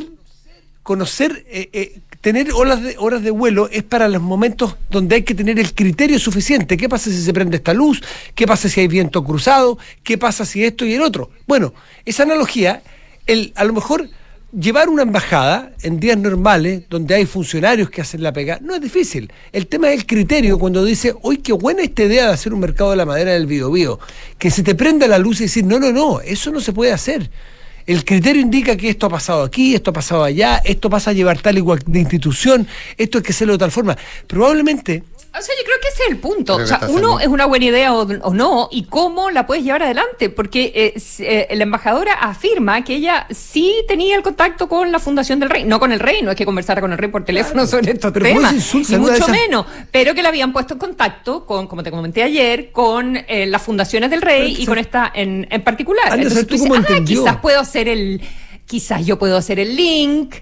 [0.82, 5.22] conocer eh, eh, tener horas de, horas de vuelo es para los momentos donde hay
[5.22, 6.76] que tener el criterio suficiente.
[6.76, 8.02] ¿Qué pasa si se prende esta luz?
[8.34, 9.78] ¿Qué pasa si hay viento cruzado?
[10.02, 11.30] ¿Qué pasa si esto y el otro?
[11.46, 12.82] Bueno, esa analogía,
[13.26, 14.08] el, a lo mejor
[14.52, 18.80] llevar una embajada en días normales, donde hay funcionarios que hacen la pega, no es
[18.80, 19.30] difícil.
[19.52, 22.60] El tema es el criterio, cuando dice, hoy qué buena esta idea de hacer un
[22.60, 23.98] mercado de la madera del Biobío,
[24.38, 26.92] que se te prenda la luz y decir, no, no, no, eso no se puede
[26.92, 27.30] hacer
[27.88, 31.14] el criterio indica que esto ha pasado aquí, esto ha pasado allá, esto pasa a
[31.14, 33.96] llevar tal igual de institución, esto hay que hacerlo de tal forma.
[34.26, 35.04] Probablemente
[35.36, 36.56] o sea, yo creo que ese es el punto.
[36.56, 39.82] o sea, uno, es una buena idea o, o, no, y cómo la puedes llevar
[39.82, 40.30] adelante.
[40.30, 45.38] Porque eh, eh, la embajadora afirma que ella sí tenía el contacto con la Fundación
[45.38, 45.64] del Rey.
[45.64, 47.92] No con el Rey, no es que conversara con el Rey por teléfono claro, sobre
[47.92, 49.28] estos temas, ni mucho esa...
[49.28, 49.66] menos.
[49.92, 53.62] Pero que la habían puesto en contacto con, como te comenté ayer, con eh, las
[53.62, 56.06] fundaciones del Rey y con esta en, en particular.
[56.06, 58.22] Anda, Entonces tú dices, ah, quizás puedo hacer el.
[58.64, 60.34] Quizás yo puedo hacer el link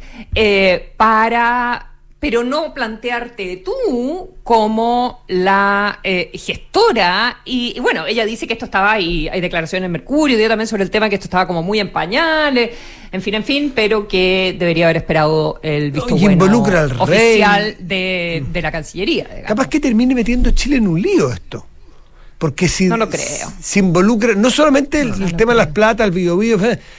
[0.97, 1.96] para
[2.29, 7.39] pero no plantearte tú como la eh, gestora.
[7.45, 10.83] Y, bueno, ella dice que esto estaba ahí, hay declaraciones en Mercurio, dio también sobre
[10.83, 12.71] el tema que esto estaba como muy en pañales,
[13.13, 17.77] en fin, en fin, pero que debería haber esperado el visto bueno involucra al oficial
[17.79, 19.45] de, de, la Cancillería.
[19.47, 21.65] Capaz que termine metiendo Chile en un lío esto.
[22.39, 23.51] Porque si no lo creo.
[23.63, 26.39] se involucra no solamente el, tema de las plata, el video,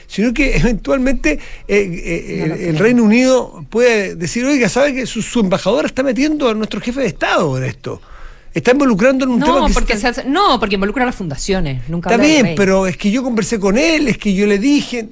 [0.08, 5.40] sino que eventualmente eh, eh, el Reino Unido puede decir, oiga, ¿sabe que su, su
[5.40, 8.00] embajador está metiendo a nuestro jefe de Estado en esto?
[8.54, 11.88] Está involucrando en un tema que porque se No, porque involucra a las fundaciones.
[11.88, 15.06] Nunca está bien, pero es que yo conversé con él, es que yo le dije.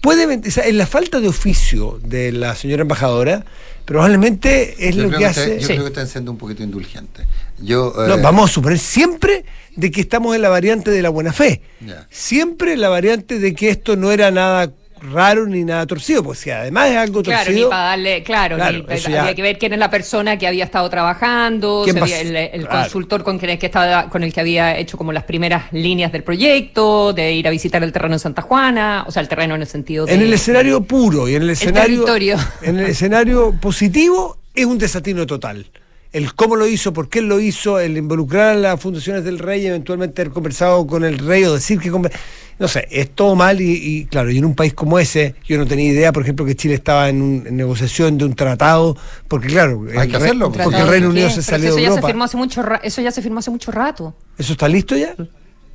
[0.00, 3.44] puede, en la falta de oficio de la señora embajadora,
[3.84, 5.60] probablemente es lo que, hace.
[5.60, 7.26] yo creo que están siendo un poquito indulgentes.
[7.60, 9.44] Yo, no, eh, vamos a suponer siempre
[9.76, 11.62] de que estamos en la variante de la buena fe.
[12.10, 16.50] Siempre la variante de que esto no era nada raro ni nada torcido, pues si
[16.50, 17.44] además es algo torcido.
[17.44, 20.88] Claro, ni para darle, claro, había que ver quién es la persona que había estado
[20.90, 25.72] trabajando, el, consultor con, quien, que estaba, con el que había hecho como las primeras
[25.72, 29.28] líneas del proyecto, de ir a visitar el terreno en Santa Juana, o sea, el
[29.28, 30.14] terreno en el sentido de.
[30.14, 32.04] En el escenario puro y en el escenario.
[32.62, 35.66] en el escenario positivo es un desatino total
[36.12, 39.66] el cómo lo hizo, por qué lo hizo, el involucrar a las fundaciones del rey,
[39.66, 41.90] eventualmente haber conversado con el rey o decir que...
[42.60, 45.66] No sé, es todo mal y, claro, y en un país como ese, yo no
[45.66, 50.08] tenía idea, por ejemplo, que Chile estaba en, negociación de un tratado, porque claro, hay
[50.08, 52.06] que hacerlo, porque el Reino Unido se salió eso de ya Europa.
[52.06, 54.14] Se firmó hace mucho, eso ya se firmó hace mucho rato.
[54.36, 55.14] ¿Eso está listo ya?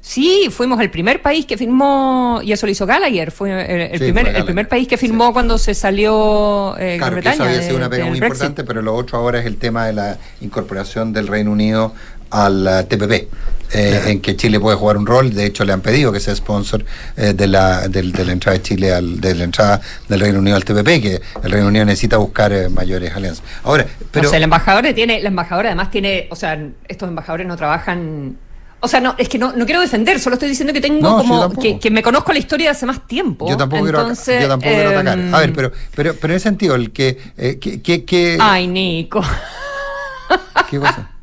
[0.07, 4.27] Sí, fuimos el primer país que firmó, y eso lo hizo Gallagher, fue el, primer,
[4.27, 7.35] el primer país que firmó cuando se salió eh, claro, Gran Bretaña.
[7.35, 9.93] eso había sido una pega muy importante, pero lo otro ahora es el tema de
[9.93, 11.91] la incorporación del Reino Unido
[12.29, 13.11] al TPP,
[13.73, 15.33] eh, en que Chile puede jugar un rol.
[15.33, 16.85] De hecho, le han pedido que sea sponsor
[17.17, 20.55] eh, de, la, de, la entrada de Chile, al, de la entrada del Reino Unido
[20.55, 23.43] al TPP, que el Reino Unido necesita buscar eh, mayores alianzas.
[23.63, 24.27] Ahora, pero.
[24.27, 28.37] O sea, el embajador tiene, el embajador además tiene, o sea, estos embajadores no trabajan
[28.85, 31.49] o sea, no, es que no, no quiero defender, solo estoy diciendo que tengo como
[31.53, 33.49] que, que, me conozco la historia de hace más tiempo.
[33.49, 35.19] Yo tampoco, quiero, yo tampoco quiero atacar.
[35.33, 38.37] A ver, em, pero, pero, pero en ese sentido, el que, eh, que, que, que...
[38.39, 39.23] Ay, Nico.
[40.69, 41.14] ¿Qué cosa?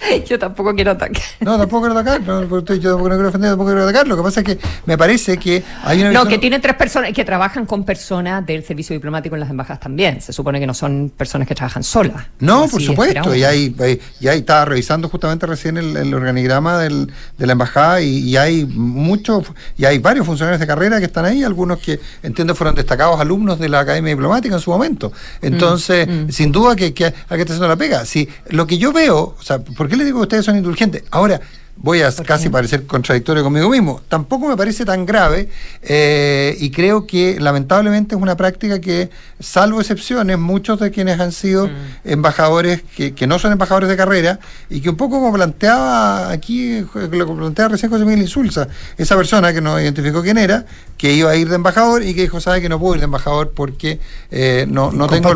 [0.28, 1.22] Yo tampoco quiero atacar.
[1.40, 2.20] No, tampoco quiero atacar.
[2.22, 4.08] No, yo tampoco quiero ofender, tampoco quiero atacar.
[4.08, 6.12] Lo que pasa es que me parece que hay una.
[6.12, 9.80] No, que tienen tres personas que trabajan con personas del servicio diplomático en las embajadas
[9.80, 10.20] también.
[10.20, 12.26] Se supone que no son personas que trabajan solas.
[12.40, 13.34] No, por supuesto.
[13.34, 13.74] Y hay,
[14.20, 19.46] y hay, estaba revisando justamente recién el, organigrama del, de la embajada y, hay muchos,
[19.76, 23.58] y hay varios funcionarios de carrera que están ahí, algunos que entiendo fueron destacados alumnos
[23.58, 25.12] de la Academia Diplomática en su momento.
[25.42, 26.30] Entonces, mm, mm.
[26.30, 28.04] sin duda que, que hay que estar haciendo la pega.
[28.04, 31.04] Si lo que yo veo, o sea, ¿por qué le digo que ustedes son indulgentes?
[31.10, 31.40] Ahora,
[31.76, 34.00] voy a casi parecer contradictorio conmigo mismo.
[34.08, 35.48] Tampoco me parece tan grave
[35.82, 41.32] eh, y creo que lamentablemente es una práctica que, salvo excepciones, muchos de quienes han
[41.32, 41.70] sido mm.
[42.04, 46.80] embajadores que, que, no son embajadores de carrera y que un poco como planteaba aquí,
[46.80, 50.64] lo planteaba recién José Miguel Insulza, esa persona que no identificó quién era,
[50.96, 53.04] que iba a ir de embajador y que dijo, sabe que no puedo ir de
[53.04, 55.34] embajador porque eh, no, no, tengo,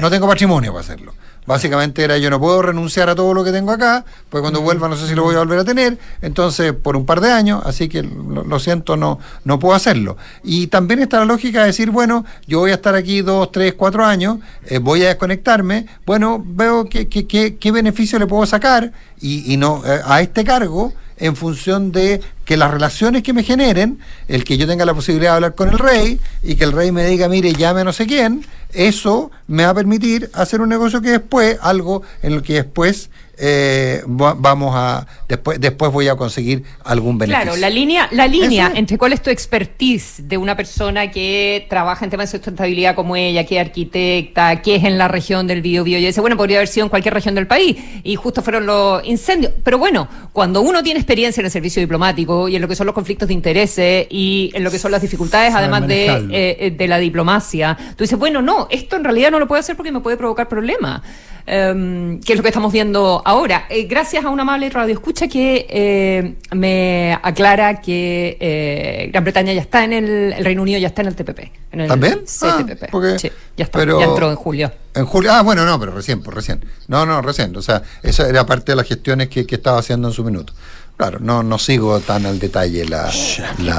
[0.00, 1.14] no tengo patrimonio para hacerlo.
[1.44, 4.88] Básicamente era yo no puedo renunciar a todo lo que tengo acá, pues cuando vuelva
[4.88, 7.62] no sé si lo voy a volver a tener, entonces por un par de años,
[7.64, 10.16] así que lo, siento, no, no puedo hacerlo.
[10.44, 13.74] Y también está la lógica de decir, bueno, yo voy a estar aquí dos, tres,
[13.74, 18.46] cuatro años, eh, voy a desconectarme, bueno, veo qué, qué, qué, qué beneficio le puedo
[18.46, 23.32] sacar y, y no eh, a este cargo en función de que las relaciones que
[23.32, 26.64] me generen, el que yo tenga la posibilidad de hablar con el rey y que
[26.64, 30.30] el rey me diga, mire, llame a no sé quién, eso me va a permitir
[30.32, 33.10] hacer un negocio que después, algo en el que después
[33.44, 37.42] eh, vamos a después después voy a conseguir algún beneficio.
[37.42, 42.04] Claro, la línea la línea entre cuál es tu expertise de una persona que trabaja
[42.04, 45.60] en temas de sustentabilidad como ella, que es arquitecta, que es en la región del
[45.60, 45.98] Biobío.
[45.98, 49.04] Y dice, bueno, podría haber sido en cualquier región del país y justo fueron los
[49.04, 49.52] incendios.
[49.64, 52.86] Pero bueno, cuando uno tiene experiencia en el servicio diplomático y en lo que son
[52.86, 56.70] los conflictos de intereses y en lo que son las dificultades además de, eh, eh,
[56.70, 59.90] de la diplomacia, tú dices, bueno, no, esto en realidad no lo puedo hacer porque
[59.90, 61.02] me puede provocar problemas.
[61.44, 63.31] Em, que es lo que estamos viendo ahora.
[63.70, 69.54] Eh, gracias a una amable radio escucha que eh, me aclara que eh, Gran Bretaña
[69.54, 71.38] ya está en el, Reino Unido ya está en el TPP.
[71.72, 72.24] En el ¿También?
[72.26, 72.94] CTPP.
[72.94, 74.70] Ah, sí, ya, está, ya entró en julio.
[74.94, 76.62] En julio, ah, bueno, no, pero recién, pues recién.
[76.88, 77.56] No, no, recién.
[77.56, 80.52] O sea, eso era parte de las gestiones que, que estaba haciendo en su minuto.
[80.96, 83.10] Claro, no, no sigo tan al detalle la,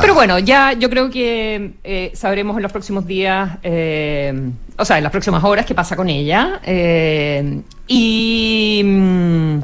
[0.02, 4.98] Pero bueno, ya yo creo que eh, sabremos en los próximos días, eh, o sea,
[4.98, 6.60] en las próximas horas qué pasa con ella.
[6.66, 8.82] Eh, y...
[8.84, 9.60] Mm,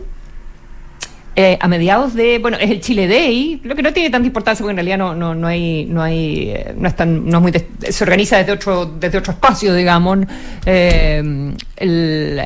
[1.41, 4.61] eh, a mediados de, bueno, es el Chile Day, lo que no tiene tanta importancia
[4.61, 7.41] porque en realidad no, no, no hay, no hay, eh, no es tan, no es
[7.41, 7.53] muy,
[7.89, 10.17] se organiza desde otro, desde otro espacio, digamos,
[10.65, 12.41] eh, el,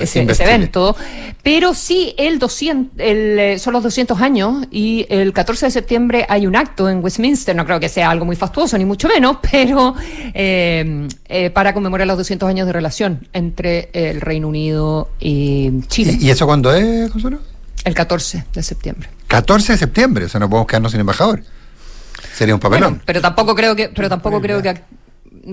[0.00, 0.96] ese, evento,
[1.42, 6.46] pero sí el 200, el, son los 200 años y el 14 de septiembre hay
[6.46, 9.94] un acto en Westminster, no creo que sea algo muy fastuoso ni mucho menos, pero
[11.52, 16.16] para conmemorar los 200 años de relación entre el Reino Unido y Chile.
[16.18, 17.40] ¿Y, eso cuándo es, Consuelo?
[17.84, 19.08] El 14 de septiembre.
[19.28, 21.42] 14 de septiembre, o sea, no podemos quedarnos sin embajador.
[22.34, 23.02] Sería un papelón.
[23.04, 24.80] pero tampoco creo que, pero tampoco creo que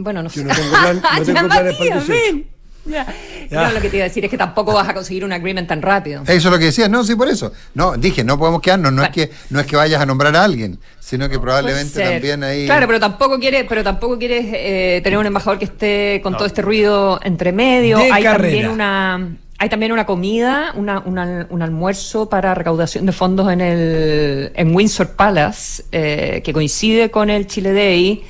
[0.02, 0.42] bueno, no sé.
[0.42, 2.46] Yo no tengo, plan, no tengo planes para el
[2.86, 3.08] ya.
[3.50, 5.68] No, lo que te iba a decir es que tampoco vas a conseguir un agreement
[5.68, 6.22] tan rápido.
[6.24, 7.52] Eso es lo que decía, no, sí, por eso.
[7.74, 10.44] No, dije, no podemos quedarnos, no, es, que, no es que vayas a nombrar a
[10.44, 12.66] alguien, sino que probablemente también ahí.
[12.66, 16.46] Claro, pero tampoco quieres, pero tampoco quieres eh, tener un embajador que esté con todo
[16.46, 17.98] este ruido entre medio.
[17.98, 23.62] Hay también una hay también una comida, una, un almuerzo para recaudación de fondos en
[23.62, 28.24] el en Windsor Palace, eh, que coincide con el Chile Day,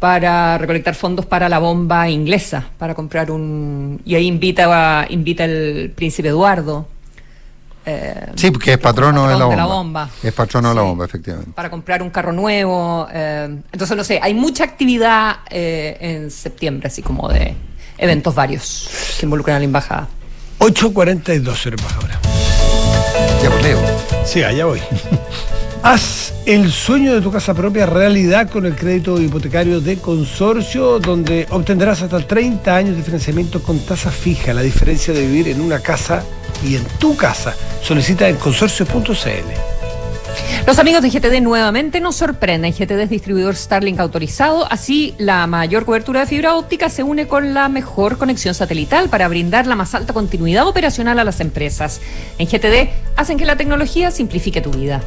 [0.00, 4.02] para recolectar fondos para la bomba inglesa, para comprar un...
[4.04, 6.88] Y ahí invita, invita el príncipe Eduardo.
[7.86, 10.10] Eh, sí, porque es patrono de, la bomba.
[10.22, 11.52] Es patrono de la bomba, efectivamente.
[11.54, 13.06] Para comprar un carro nuevo.
[13.12, 17.54] Eh, entonces, no sé, hay mucha actividad en septiembre, así como de
[17.96, 20.08] eventos varios que involucran a la embajada.
[20.64, 22.18] 8.42, embajadora.
[23.42, 23.78] Ya pues, leo.
[24.24, 24.80] Sí, allá voy.
[25.82, 31.46] Haz el sueño de tu casa propia realidad con el crédito hipotecario de consorcio, donde
[31.50, 34.54] obtendrás hasta 30 años de financiamiento con tasa fija.
[34.54, 36.24] La diferencia de vivir en una casa
[36.66, 37.54] y en tu casa.
[37.82, 39.73] Solicita en consorcio.cl.
[40.66, 42.72] Los amigos de GTD nuevamente nos sorprenden.
[42.72, 47.52] GTD es distribuidor Starlink autorizado, así la mayor cobertura de fibra óptica se une con
[47.52, 52.00] la mejor conexión satelital para brindar la más alta continuidad operacional a las empresas.
[52.38, 55.02] En GTD hacen que la tecnología simplifique tu vida.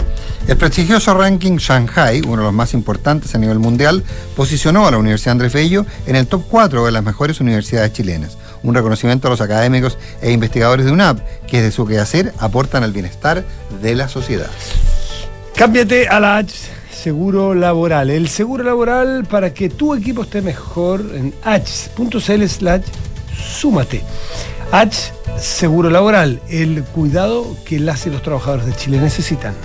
[0.47, 4.03] El prestigioso ranking Shanghai, uno de los más importantes a nivel mundial,
[4.35, 8.37] posicionó a la Universidad Andrés Bello en el top 4 de las mejores universidades chilenas.
[8.61, 12.91] Un reconocimiento a los académicos e investigadores de UNAP, que desde su quehacer aportan al
[12.91, 13.43] bienestar
[13.81, 14.49] de la sociedad.
[15.57, 16.53] Cámbiate a la H
[16.91, 18.11] Seguro Laboral.
[18.11, 22.83] El seguro laboral para que tu equipo esté mejor en h.cl slash
[23.35, 24.03] súmate.
[24.71, 29.55] H Seguro Laboral, el cuidado que las y los trabajadores de Chile necesitan.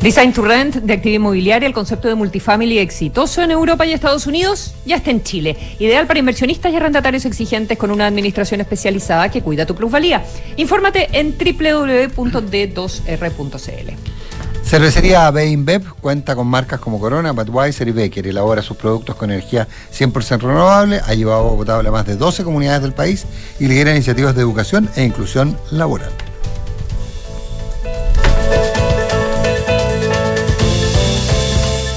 [0.00, 4.26] Design to Rent de actividad inmobiliaria, el concepto de multifamily exitoso en Europa y Estados
[4.26, 5.58] Unidos, ya está en Chile.
[5.78, 10.24] Ideal para inversionistas y arrendatarios exigentes con una administración especializada que cuida tu plusvalía.
[10.56, 14.29] Infórmate en www.d2r.cl.
[14.70, 18.28] Cervecería Beinbev cuenta con marcas como Corona, Budweiser y Becker.
[18.28, 22.44] Elabora sus productos con energía 100% renovable, ha llevado agua potable a más de 12
[22.44, 23.26] comunidades del país
[23.58, 26.12] y lidera iniciativas de educación e inclusión laboral.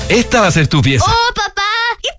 [0.09, 1.05] Esta va a ser tu pieza.
[1.07, 1.61] ¡Oh, papá!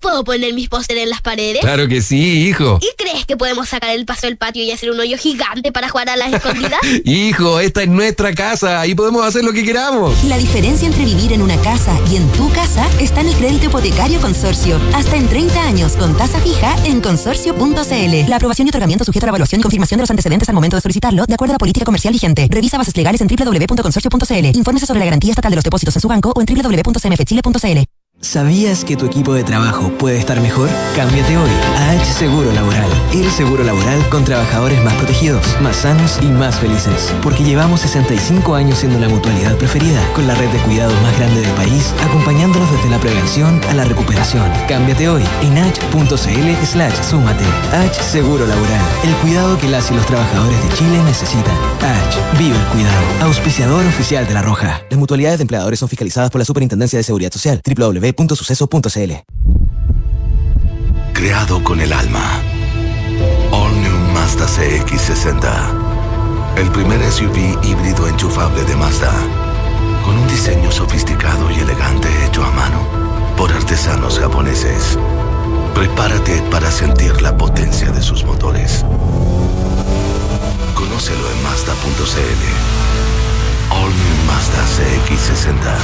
[0.05, 1.59] ¿Puedo poner mis pósteres en las paredes?
[1.59, 2.79] Claro que sí, hijo.
[2.79, 2.95] ¿Y
[3.25, 6.09] crees que podemos sacar el paso del patio y hacer un hoyo gigante para jugar
[6.09, 6.79] a las escondidas?
[7.03, 8.79] hijo, esta es nuestra casa.
[8.81, 10.23] Ahí podemos hacer lo que queramos.
[10.25, 13.65] La diferencia entre vivir en una casa y en tu casa está en el crédito
[13.65, 14.79] hipotecario consorcio.
[14.93, 18.29] Hasta en 30 años con tasa fija en consorcio.cl.
[18.29, 20.77] La aprobación y otorgamiento sujeta a la evaluación y confirmación de los antecedentes al momento
[20.77, 22.47] de solicitarlo, de acuerdo a la política comercial vigente.
[22.49, 24.57] Revisa bases legales en www.consorcio.cl.
[24.57, 27.94] Infórmese sobre la garantía estatal de los depósitos en su banco o en www.cmfchile.cl.
[28.25, 30.67] ¿Sabías que tu equipo de trabajo puede estar mejor?
[30.95, 32.89] Cámbiate hoy a H Seguro Laboral.
[33.13, 37.13] El seguro laboral con trabajadores más protegidos, más sanos y más felices.
[37.21, 41.39] Porque llevamos 65 años siendo la mutualidad preferida, con la red de cuidados más grande
[41.39, 44.51] del país, acompañándolos desde la prevención a la recuperación.
[44.67, 47.45] Cámbiate hoy en h.cl slash súmate.
[47.73, 48.81] H Seguro Laboral.
[49.03, 51.55] El cuidado que las y los trabajadores de Chile necesitan.
[51.79, 52.19] H.
[52.39, 53.05] Vive el cuidado.
[53.21, 54.81] Auspiciador oficial de La Roja.
[54.89, 57.61] Las mutualidades de empleadores son fiscalizadas por la Superintendencia de Seguridad Social.
[57.63, 59.13] www www.suceso.cl.
[61.13, 62.41] Creado con el alma.
[63.51, 66.57] All New Mazda CX60.
[66.57, 69.11] El primer SUV híbrido enchufable de Mazda.
[70.03, 72.79] Con un diseño sofisticado y elegante hecho a mano
[73.37, 74.97] por artesanos japoneses.
[75.73, 78.85] Prepárate para sentir la potencia de sus motores.
[80.73, 82.45] Conócelo en Mazda.cl.
[83.71, 85.77] All New Mazda CX60.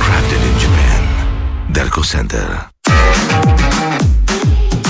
[0.00, 1.17] Crafted in Japan.
[1.72, 2.70] Darko Center.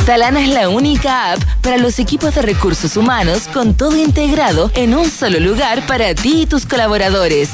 [0.06, 4.94] Talana es la única app para los equipos de recursos humanos con todo integrado en
[4.94, 7.50] un solo lugar para ti y tus colaboradores.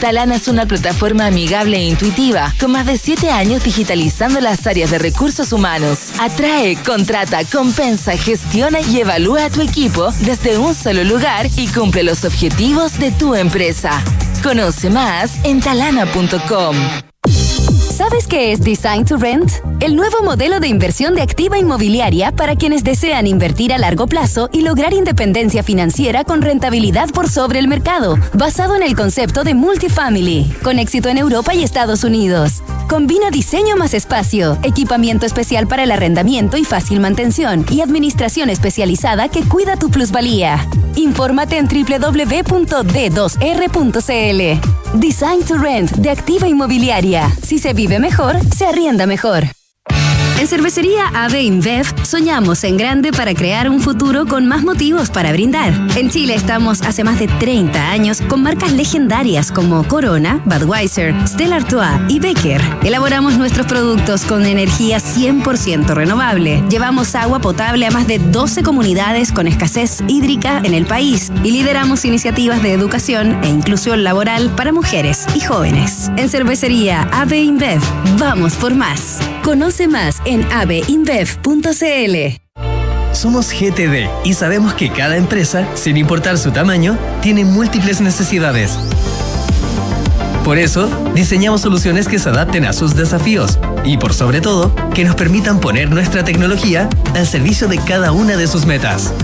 [0.00, 4.92] Talana es una plataforma amigable e intuitiva, con más de 7 años digitalizando las áreas
[4.92, 6.10] de recursos humanos.
[6.20, 12.04] Atrae, contrata, compensa, gestiona y evalúa a tu equipo desde un solo lugar y cumple
[12.04, 14.04] los objetivos de tu empresa.
[14.44, 16.76] Conoce más en talana.com.
[17.98, 19.50] ¿Sabes qué es Design to Rent?
[19.80, 24.48] El nuevo modelo de inversión de activa inmobiliaria para quienes desean invertir a largo plazo
[24.52, 29.54] y lograr independencia financiera con rentabilidad por sobre el mercado, basado en el concepto de
[29.54, 32.62] multifamily, con éxito en Europa y Estados Unidos.
[32.88, 39.28] Combina diseño más espacio, equipamiento especial para el arrendamiento y fácil mantención, y administración especializada
[39.28, 40.68] que cuida tu plusvalía.
[40.94, 42.28] Infórmate en www.d2r.cl.
[44.94, 47.30] Design to Rent de Activa Inmobiliaria.
[47.42, 49.57] Si se vive mejor, se arrienda mejor.
[50.38, 55.32] En Cervecería AB InBev soñamos en grande para crear un futuro con más motivos para
[55.32, 55.72] brindar.
[55.96, 61.56] En Chile estamos hace más de 30 años con marcas legendarias como Corona, Budweiser, Stella
[61.56, 62.62] Artois y Becker.
[62.84, 66.62] Elaboramos nuestros productos con energía 100% renovable.
[66.70, 71.50] Llevamos agua potable a más de 12 comunidades con escasez hídrica en el país y
[71.50, 76.12] lideramos iniciativas de educación e inclusión laboral para mujeres y jóvenes.
[76.16, 77.80] En Cervecería AB InBev,
[78.20, 79.18] vamos por más.
[79.42, 82.16] Conoce más en aveinbev.cl.
[83.12, 88.78] Somos GTD y sabemos que cada empresa, sin importar su tamaño, tiene múltiples necesidades.
[90.44, 95.04] Por eso, diseñamos soluciones que se adapten a sus desafíos y, por sobre todo, que
[95.04, 99.14] nos permitan poner nuestra tecnología al servicio de cada una de sus metas.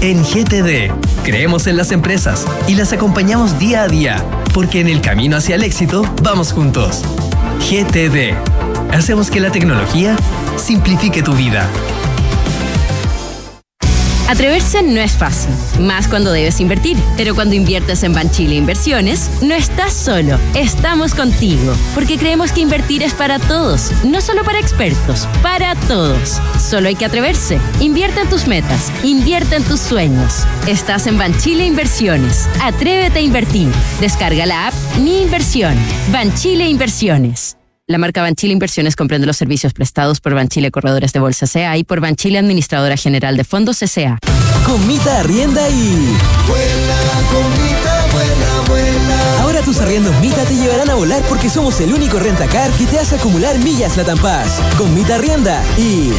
[0.00, 0.90] En GTD,
[1.22, 4.24] creemos en las empresas y las acompañamos día a día,
[4.54, 7.02] porque en el camino hacia el éxito vamos juntos.
[7.60, 8.49] GTD.
[8.92, 10.16] Hacemos que la tecnología
[10.56, 11.68] simplifique tu vida.
[14.28, 16.96] Atreverse no es fácil, más cuando debes invertir.
[17.16, 21.72] Pero cuando inviertes en Banchile Inversiones, no estás solo, estamos contigo.
[21.96, 26.40] Porque creemos que invertir es para todos, no solo para expertos, para todos.
[26.60, 27.58] Solo hay que atreverse.
[27.80, 30.46] Invierte en tus metas, invierte en tus sueños.
[30.68, 32.48] Estás en Banchile Inversiones.
[32.62, 33.68] Atrévete a invertir.
[34.00, 35.74] Descarga la app Mi Inversión.
[36.12, 37.59] Banchile Inversiones.
[37.90, 41.82] La marca Banchile Inversiones comprende los servicios prestados por Banchile Corredores de Bolsa CA y
[41.82, 44.16] por Banchile Administradora General de Fondos CA.
[44.64, 46.16] Con Mita Arrienda y...
[49.40, 53.00] Ahora tus arriendos Mita te llevarán a volar porque somos el único rentacar que te
[53.00, 54.60] hace acumular millas Latam Pass.
[54.78, 56.12] Con Mita Arrienda y...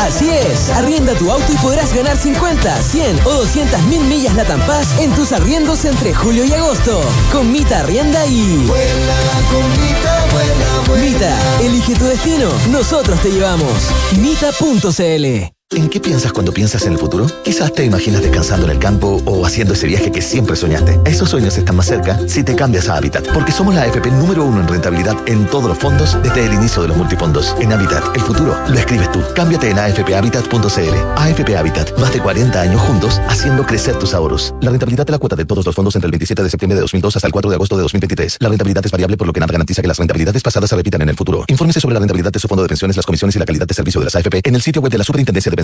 [0.00, 4.60] Así es, arrienda tu auto y podrás ganar 50, 100 o 200 mil millas Latam
[4.66, 7.00] Pass en tus arriendos entre julio y agosto.
[7.30, 8.68] Con Mita Arrienda y...
[11.00, 13.90] Mita, elige tu destino, nosotros te llevamos.
[14.18, 17.26] Mita.cl ¿En qué piensas cuando piensas en el futuro?
[17.44, 21.00] Quizás te imaginas descansando en el campo o haciendo ese viaje que siempre soñaste.
[21.06, 24.44] Esos sueños están más cerca si te cambias a Habitat, porque somos la AFP número
[24.44, 27.56] uno en rentabilidad en todos los fondos desde el inicio de los multifondos.
[27.58, 29.22] En Habitat, el futuro lo escribes tú.
[29.34, 30.94] Cámbiate en afphabitat.cl.
[31.16, 34.54] AFP Habitat, más de 40 años juntos haciendo crecer tus ahorros.
[34.60, 36.82] La rentabilidad de la cuota de todos los fondos entre el 27 de septiembre de
[36.82, 38.36] 2002 hasta el 4 de agosto de 2023.
[38.40, 41.00] La rentabilidad es variable por lo que nada garantiza que las rentabilidades pasadas se repitan
[41.00, 41.44] en el futuro.
[41.48, 43.72] Infórmese sobre la rentabilidad de su fondo de pensiones, las comisiones y la calidad de
[43.72, 45.61] servicio de las AFP en el sitio web de la Superintendencia de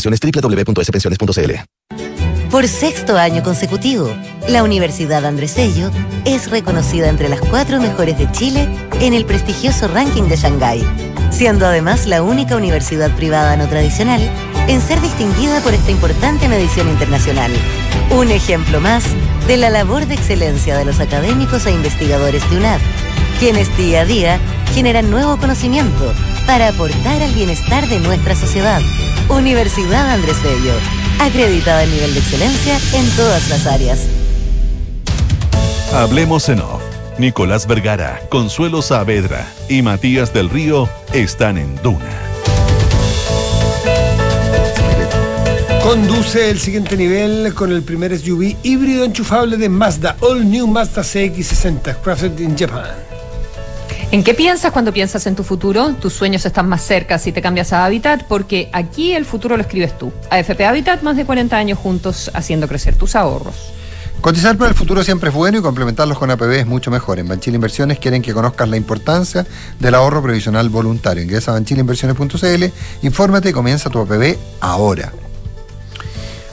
[2.51, 4.11] Por sexto año consecutivo,
[4.49, 5.91] la Universidad Andrés Bello
[6.25, 8.67] es reconocida entre las cuatro mejores de Chile
[9.01, 10.83] en el prestigioso ranking de Shanghái,
[11.31, 14.21] siendo además la única universidad privada no tradicional
[14.67, 17.53] en ser distinguida por esta importante medición internacional.
[18.11, 19.05] Un ejemplo más
[19.47, 22.81] de la labor de excelencia de los académicos e investigadores de UNAP,
[23.39, 24.41] quienes día a día
[24.75, 26.15] generan nuevo conocimiento
[26.47, 28.81] para aportar al bienestar de nuestra sociedad.
[29.29, 30.73] Universidad Andrés Bello,
[31.21, 34.01] acreditada en nivel de excelencia en todas las áreas.
[35.93, 36.83] Hablemos en off.
[37.19, 42.29] Nicolás Vergara, Consuelo Saavedra y Matías del Río están en Duna.
[45.83, 51.03] Conduce el siguiente nivel con el primer SUV híbrido enchufable de Mazda, All New Mazda
[51.03, 53.18] CX60, crafted in Japan.
[54.11, 55.91] ¿En qué piensas cuando piensas en tu futuro?
[56.01, 59.63] Tus sueños están más cerca si te cambias a Habitat, porque aquí el futuro lo
[59.63, 60.11] escribes tú.
[60.31, 63.55] AFP Habitat, más de 40 años juntos haciendo crecer tus ahorros.
[64.23, 67.19] Cotizar para el futuro siempre es bueno y complementarlos con APB es mucho mejor.
[67.19, 69.47] En Banchile Inversiones quieren que conozcas la importancia
[69.79, 71.23] del ahorro previsional voluntario.
[71.23, 72.65] Ingresa a banchileinversiones.cl,
[73.03, 75.13] infórmate y comienza tu APB ahora.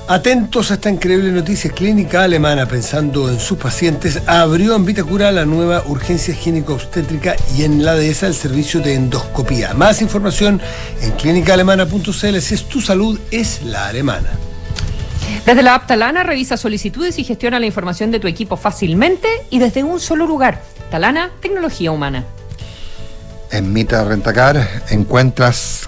[0.08, 5.46] Atentos a esta increíble noticia, Clínica Alemana, pensando en sus pacientes, abrió en Vitacura la
[5.46, 6.36] nueva urgencia
[6.68, 9.74] obstétrica y en la dehesa el servicio de endoscopía.
[9.74, 10.62] Más información
[11.02, 12.36] en clínicaalemana.cl.
[12.36, 14.30] Es tu salud, es la alemana.
[15.44, 19.58] Desde la app Talana revisa solicitudes y gestiona la información de tu equipo fácilmente y
[19.58, 20.62] desde un solo lugar.
[20.92, 22.26] Talana, tecnología humana.
[23.52, 25.88] En Mita Rentacar encuentras,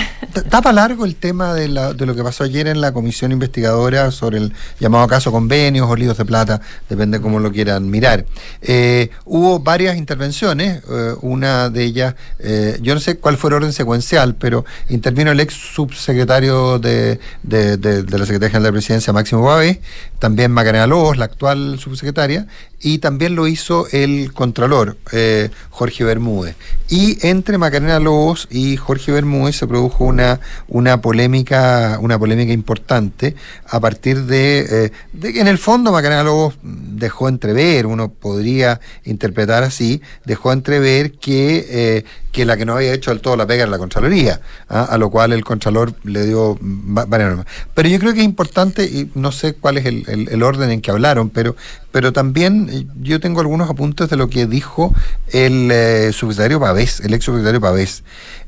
[0.50, 4.12] tapa largo el tema de, la- de lo que pasó ayer en la comisión investigadora
[4.12, 8.26] sobre el llamado caso convenios o líos de plata, depende cómo lo quieran mirar.
[8.62, 13.56] Eh, hubo varias intervenciones, eh, una de ellas, eh, yo no sé cuál fue el
[13.56, 18.72] orden secuencial, pero intervino el ex subsecretario de, de, de- de la Secretaría General de
[18.72, 19.80] Presidencia, Máximo Báez,
[20.20, 22.48] también Macarena Lobos, la actual subsecretaria, área
[22.84, 26.56] y también lo hizo el Contralor, eh, Jorge Bermúdez.
[26.90, 33.36] Y entre Macarena Lobos y Jorge Bermúdez se produjo una, una polémica, una polémica importante
[33.68, 38.80] a partir de, eh, de que en el fondo Macarena Lobos dejó entrever, uno podría
[39.06, 43.46] interpretar así, dejó entrever que, eh, que la que no había hecho del todo la
[43.48, 44.88] pega era la Contraloría, ¿ah?
[44.90, 47.46] a lo cual el Contralor le dio va- varias normas.
[47.74, 50.72] Pero yo creo que es importante, y no sé cuál es el, el- el orden
[50.72, 51.56] en que hablaron, pero,
[51.92, 52.70] pero también
[53.02, 54.94] yo tengo algunos apuntes de lo que dijo
[55.32, 58.04] el eh, subsecretario Pavés, el ex subsecretario Pavés.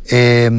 [0.10, 0.50] Eh,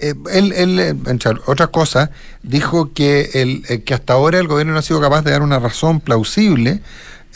[0.00, 2.10] eh, él, él, eh, entre otras cosas,
[2.42, 5.42] dijo que, el, eh, que hasta ahora el gobierno no ha sido capaz de dar
[5.42, 6.82] una razón plausible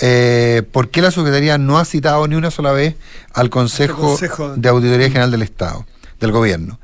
[0.00, 2.94] eh, por qué la Secretaría no ha citado ni una sola vez
[3.34, 4.56] al Consejo, Consejo.
[4.56, 5.86] de Auditoría General del Estado,
[6.20, 6.80] del gobierno.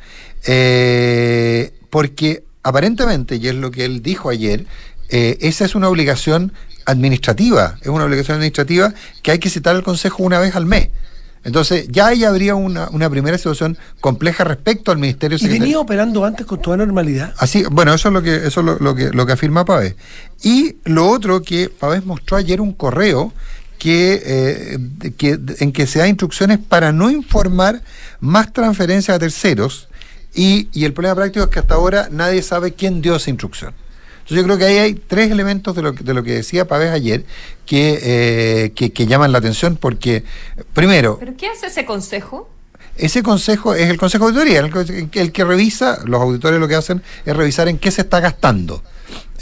[0.46, 4.66] Eh, porque aparentemente, y es lo que él dijo ayer,
[5.08, 6.52] eh, esa es una obligación
[6.88, 10.88] administrativa, es una obligación administrativa que hay que citar al Consejo una vez al mes.
[11.44, 15.62] Entonces, ya ahí habría una, una primera situación compleja respecto al Ministerio ¿Y Secretario.
[15.62, 17.32] venía operando antes con toda normalidad?
[17.38, 19.94] Así, bueno, eso es lo que, eso es lo, lo que, lo que afirma Pavés.
[20.42, 23.32] Y lo otro que Pavés mostró ayer un correo
[23.78, 24.78] que, eh,
[25.16, 27.82] que, en que se da instrucciones para no informar
[28.18, 29.88] más transferencias a terceros
[30.34, 33.72] y, y el problema práctico es que hasta ahora nadie sabe quién dio esa instrucción.
[34.28, 36.68] Entonces yo creo que ahí hay tres elementos de lo, que- de lo que decía
[36.68, 37.24] Pavés ayer
[37.64, 40.22] que, eh, que, que llaman la atención porque,
[40.74, 42.46] primero, ¿Pero qué hace ese consejo?
[42.96, 46.74] ese consejo es el consejo de auditoría, el, el que revisa, los auditores lo que
[46.74, 48.82] hacen es revisar en qué se está gastando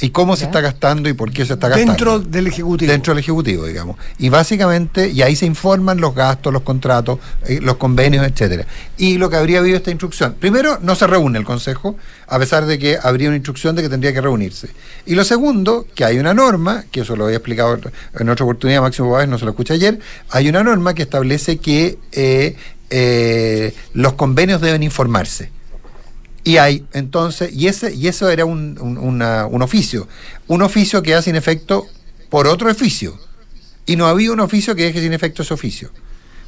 [0.00, 1.92] y cómo se está gastando y por qué se está gastando.
[1.92, 2.90] Dentro del Ejecutivo.
[2.90, 3.96] Dentro del Ejecutivo, digamos.
[4.18, 8.66] Y básicamente, y ahí se informan los gastos, los contratos, eh, los convenios, etcétera.
[8.98, 10.34] Y lo que habría habido esta instrucción.
[10.38, 11.96] Primero, no se reúne el Consejo,
[12.26, 14.68] a pesar de que habría una instrucción de que tendría que reunirse.
[15.06, 17.78] Y lo segundo, que hay una norma, que eso lo había explicado
[18.18, 19.98] en otra oportunidad, Máximo Báez no se lo escuché ayer,
[20.30, 22.56] hay una norma que establece que eh,
[22.90, 25.55] eh, los convenios deben informarse.
[26.46, 30.06] Y hay, entonces, y ese, y eso era un, un- una- un oficio.
[30.46, 31.86] Un oficio que hace sin efecto
[32.30, 33.18] por otro oficio.
[33.84, 35.90] Y no había un oficio que deje sin efecto ese oficio.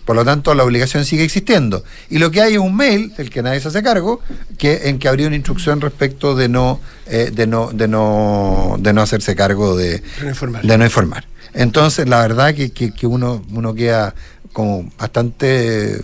[0.04, 1.82] Por lo tanto, la obligación sigue existiendo.
[2.10, 4.20] Y lo que hay es un mail del que nadie se hace cargo,
[4.56, 8.92] que, en que habría una instrucción respecto de no, eh, de no, de no, de
[8.92, 10.62] no hacerse cargo de, De no informar.
[10.64, 11.26] de no informar.
[11.54, 14.14] Entonces, la verdad que, que, que uno, uno queda
[14.52, 16.00] como bastante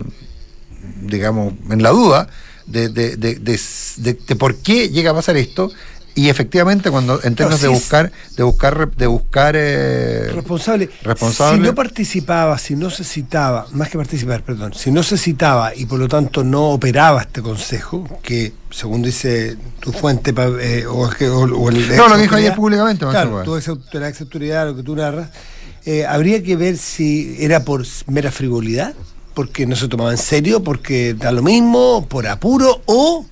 [1.01, 2.27] digamos, en la duda
[2.67, 5.71] de, de, de, por qué llega a pasar esto.
[6.17, 10.89] Y efectivamente, cuando en términos de buscar, de buscar, de buscar eh, responsable.
[11.03, 11.57] responsable.
[11.61, 15.75] Si no participaba, si no se citaba, más que participar, perdón, si no se citaba
[15.75, 21.01] y por lo tanto no operaba este consejo, que según dice tu fuente, eh, o,
[21.01, 23.43] o- o el No, lo dijo ayer públicamente, Claro,
[23.91, 25.31] la ex autoridad, lo que tú narras,
[25.85, 28.93] eh, habría que ver si era por mera frivolidad,
[29.35, 33.25] porque no se tomaba en serio, porque da lo mismo, por apuro o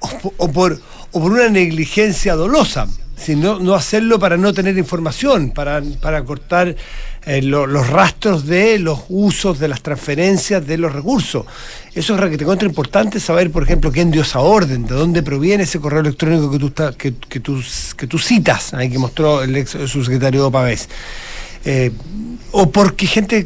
[0.00, 0.78] o, po- o por,
[1.12, 2.86] o por una negligencia dolosa,
[3.16, 6.76] si no, hacerlo para no tener información, para, para cortar
[7.24, 11.46] eh, lo- los rastros de los usos, de las transferencias, de los recursos.
[11.94, 15.22] Eso es que te encuentro importante saber, por ejemplo, quién dio esa orden, de dónde
[15.22, 17.62] proviene ese correo electrónico que tú, que, que tú,
[17.96, 20.88] que tú citas, ahí que mostró el ex subsecretario Pavés.
[21.64, 21.92] Eh,
[22.56, 23.44] o porque gente,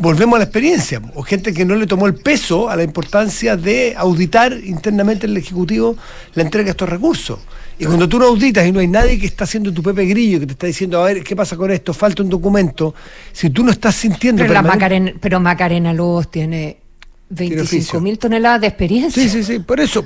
[0.00, 3.56] volvemos a la experiencia, o gente que no le tomó el peso a la importancia
[3.56, 5.96] de auditar internamente en el Ejecutivo
[6.34, 7.38] la entrega de estos recursos.
[7.78, 10.40] Y cuando tú no auditas y no hay nadie que está haciendo tu Pepe Grillo,
[10.40, 11.94] que te está diciendo, a ver, ¿qué pasa con esto?
[11.94, 12.96] Falta un documento.
[13.30, 14.42] Si tú no estás sintiendo...
[14.42, 16.78] Pero, la Macarena, pero Macarena Lobos tiene
[17.32, 18.00] Tiene 25 oficio.
[18.00, 19.22] mil toneladas de experiencia.
[19.22, 20.04] Sí, sí, sí, por eso.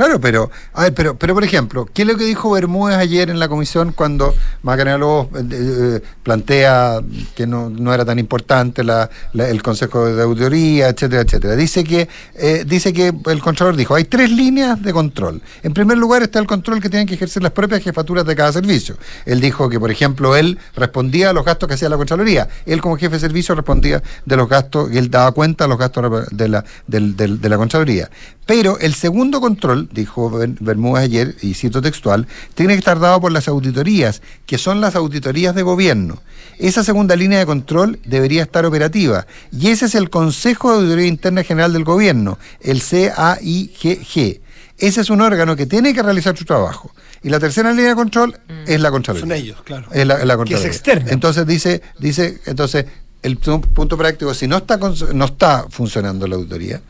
[0.00, 3.28] Claro, pero, a ver, pero, pero por ejemplo, ¿qué es lo que dijo Bermúdez ayer
[3.28, 4.32] en la comisión cuando
[4.62, 7.02] Macarena Lobos eh, eh, plantea
[7.34, 11.54] que no, no era tan importante la, el Consejo de Auditoría, etcétera, etcétera?
[11.54, 15.42] Dice que, eh, dice que el Contralor dijo, hay tres líneas de control.
[15.62, 18.54] En primer lugar está el control que tienen que ejercer las propias jefaturas de cada
[18.54, 18.96] servicio.
[19.26, 22.48] Él dijo que, por ejemplo, él respondía a los gastos que hacía la Contraloría.
[22.64, 25.78] Él como jefe de servicio respondía de los gastos y él daba cuenta de los
[25.78, 28.08] gastos de la, del- de la Contraloría.
[28.46, 33.20] Pero el segundo control, dijo Ber- Bermúdez ayer, y cito textual, tiene que estar dado
[33.20, 36.22] por las auditorías, que son las auditorías de gobierno.
[36.58, 39.26] Esa segunda línea de control debería estar operativa.
[39.50, 44.40] Y ese es el Consejo de Auditoría Interna General del Gobierno, el CAIGG.
[44.78, 46.90] Ese es un órgano que tiene que realizar su trabajo.
[47.22, 49.28] Y la tercera línea de control es la Contraloría.
[49.28, 49.88] Son ellos, claro.
[49.92, 50.66] Es la, la Que es Contraloría.
[50.68, 51.10] externa.
[51.10, 52.86] Entonces dice, dice, entonces,
[53.22, 54.78] el pu- punto práctico, si no está
[55.12, 56.80] no está funcionando la auditoría,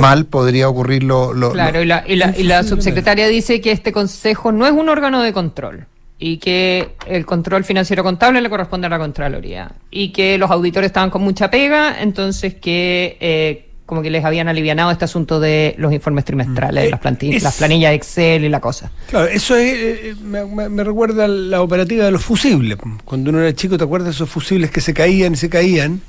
[0.00, 3.60] mal podría ocurrir lo, lo- Claro, lo- y la, y, la, y la subsecretaria dice
[3.60, 5.86] que este consejo no es un órgano de control
[6.18, 10.86] y que el control financiero contable le corresponde a la Contraloría y que los auditores
[10.88, 15.74] estaban con mucha pega, entonces que eh, como que les habían alivianado este asunto de
[15.78, 18.90] los informes trimestrales, de las, planti- es- las planillas de Excel y la cosa.
[19.08, 22.78] Claro, eso es, eh, me, me- me recuerda a la operativa de los fusibles.
[23.04, 26.00] Cuando uno era chico, ¿te acuerdas de esos fusibles que se caían y se caían?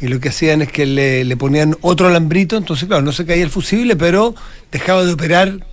[0.00, 3.24] Y lo que hacían es que le, le ponían otro alambrito, entonces, claro, no se
[3.24, 4.34] caía el fusible, pero
[4.70, 5.66] dejaba de operar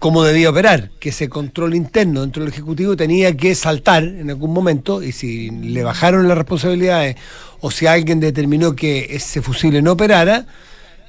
[0.00, 4.52] como debía operar, que ese control interno dentro del Ejecutivo tenía que saltar en algún
[4.52, 7.16] momento, y si le bajaron las responsabilidades,
[7.60, 10.46] o si alguien determinó que ese fusible no operara,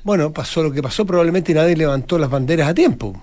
[0.03, 3.21] bueno, pasó lo que pasó, probablemente nadie levantó las banderas a tiempo.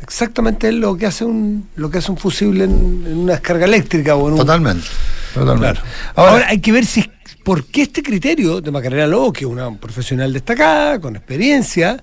[0.00, 3.64] Exactamente es lo que hace un lo que hace un fusible en, en una descarga
[3.64, 4.86] eléctrica o en un Totalmente.
[5.34, 5.80] Totalmente.
[5.80, 5.90] Claro.
[6.14, 7.04] Ahora, hay que ver si
[7.42, 12.02] por qué este criterio de Macarena Lobo, que es una profesional destacada, con experiencia,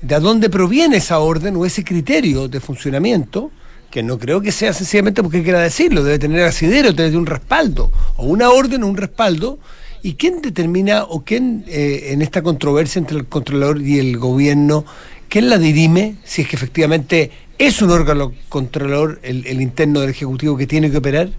[0.00, 3.50] de dónde proviene esa orden o ese criterio de funcionamiento,
[3.90, 7.26] que no creo que sea sencillamente porque quiera decirlo, debe tener asidero, debe tener un
[7.26, 9.58] respaldo, o una orden o un respaldo.
[10.06, 14.84] ¿Y quién determina o quién eh, en esta controversia entre el controlador y el gobierno,
[15.28, 20.56] quién la dirime si es que efectivamente es un órgano controlador el, interno del Ejecutivo
[20.56, 21.30] que tiene que operar?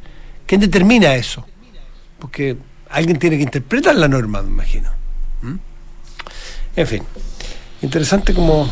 [0.45, 1.45] ¿Quién determina eso?
[2.19, 2.57] Porque
[2.89, 4.89] alguien tiene que interpretar la norma, me imagino.
[5.43, 5.55] ¿Mm?
[6.75, 7.03] En fin,
[7.81, 8.69] interesante como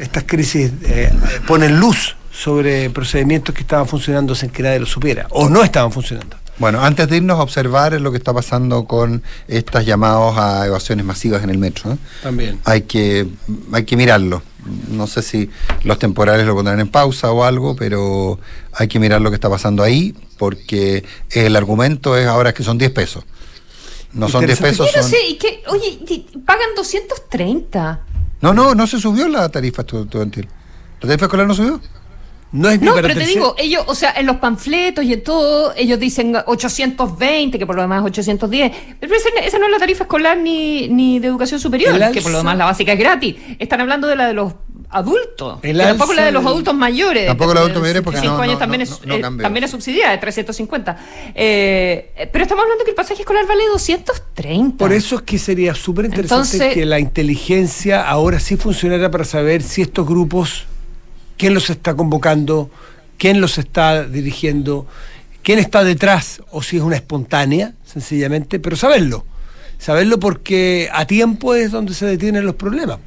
[0.00, 1.12] estas crisis eh,
[1.46, 5.92] ponen luz sobre procedimientos que estaban funcionando sin que nadie lo supiera, o no estaban
[5.92, 6.38] funcionando.
[6.58, 11.04] Bueno, antes de irnos a observar lo que está pasando con estas llamados a evasiones
[11.04, 11.92] masivas en el metro.
[11.92, 11.96] ¿eh?
[12.22, 12.60] También.
[12.64, 13.26] Hay que,
[13.72, 14.40] hay que mirarlo.
[14.88, 15.50] No sé si
[15.82, 18.38] los temporales lo pondrán en pausa o algo, pero
[18.72, 22.78] hay que mirar lo que está pasando ahí, porque el argumento es ahora que son
[22.78, 23.24] 10 pesos.
[24.12, 25.10] No son 10 pesos, Yo no son...
[25.10, 25.98] sé, y que, oye,
[26.46, 28.00] pagan 230.
[28.42, 30.48] No, no, no se subió la tarifa estu- estudiantil.
[31.00, 31.80] ¿La tarifa escolar no subió?
[32.54, 35.74] No es No, pero te digo, ellos, o sea, en los panfletos y en todo,
[35.76, 38.72] ellos dicen 820, que por lo demás es 810.
[39.00, 42.30] Pero esa, esa no es la tarifa escolar ni, ni de educación superior, que por
[42.30, 43.34] lo demás la básica es gratis.
[43.58, 44.52] Están hablando de la de los
[44.88, 45.58] adultos.
[45.62, 47.26] El tampoco la de los adultos mayores.
[47.26, 49.42] Tampoco de- los adultos mayores porque 65 no- años no- también, no- es, no eh,
[49.42, 50.96] también es subsidiada, de 350.
[51.34, 54.78] Eh, eh, pero estamos hablando que el pasaje escolar vale 230.
[54.78, 59.24] Por eso es que sería súper interesante Entonces- que la inteligencia ahora sí funcionara para
[59.24, 60.66] saber si estos grupos,
[61.36, 62.70] quién los está convocando,
[63.18, 64.86] quién los está dirigiendo,
[65.42, 69.24] quién está detrás, o si es una espontánea, sencillamente, pero saberlo.
[69.78, 72.98] Saberlo porque a tiempo es donde se detienen los problemas.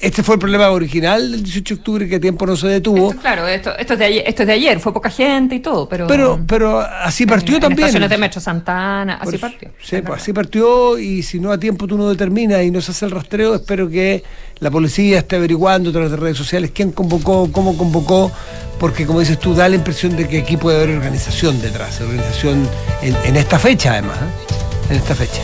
[0.00, 3.12] Este fue el problema original del 18 de octubre, que a tiempo no se detuvo.
[3.20, 5.86] Claro, esto, esto, es de ayer, esto es de ayer, fue poca gente y todo,
[5.90, 6.06] pero...
[6.06, 7.80] Pero, pero así partió en también.
[7.80, 9.68] estaciones de Metro Santana, así eso, partió.
[9.82, 12.92] sí, pues, así partió y si no a tiempo tú no determinas y no se
[12.92, 14.24] hace el rastreo, espero que
[14.60, 18.32] la policía esté averiguando a través de redes sociales quién convocó, cómo convocó,
[18.78, 22.66] porque como dices tú, da la impresión de que aquí puede haber organización detrás, organización
[23.02, 24.92] en, en esta fecha además, ¿eh?
[24.92, 25.42] en esta fecha.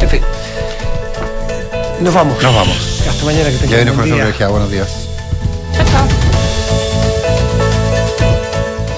[0.00, 0.20] En fin,
[2.00, 2.42] nos vamos.
[2.42, 3.02] Nos vamos.
[3.08, 4.24] Hasta mañana que Ya tengan viene un buen profesor día.
[4.24, 4.88] Colegiado, buenos días.
[5.76, 6.29] Chao, chao.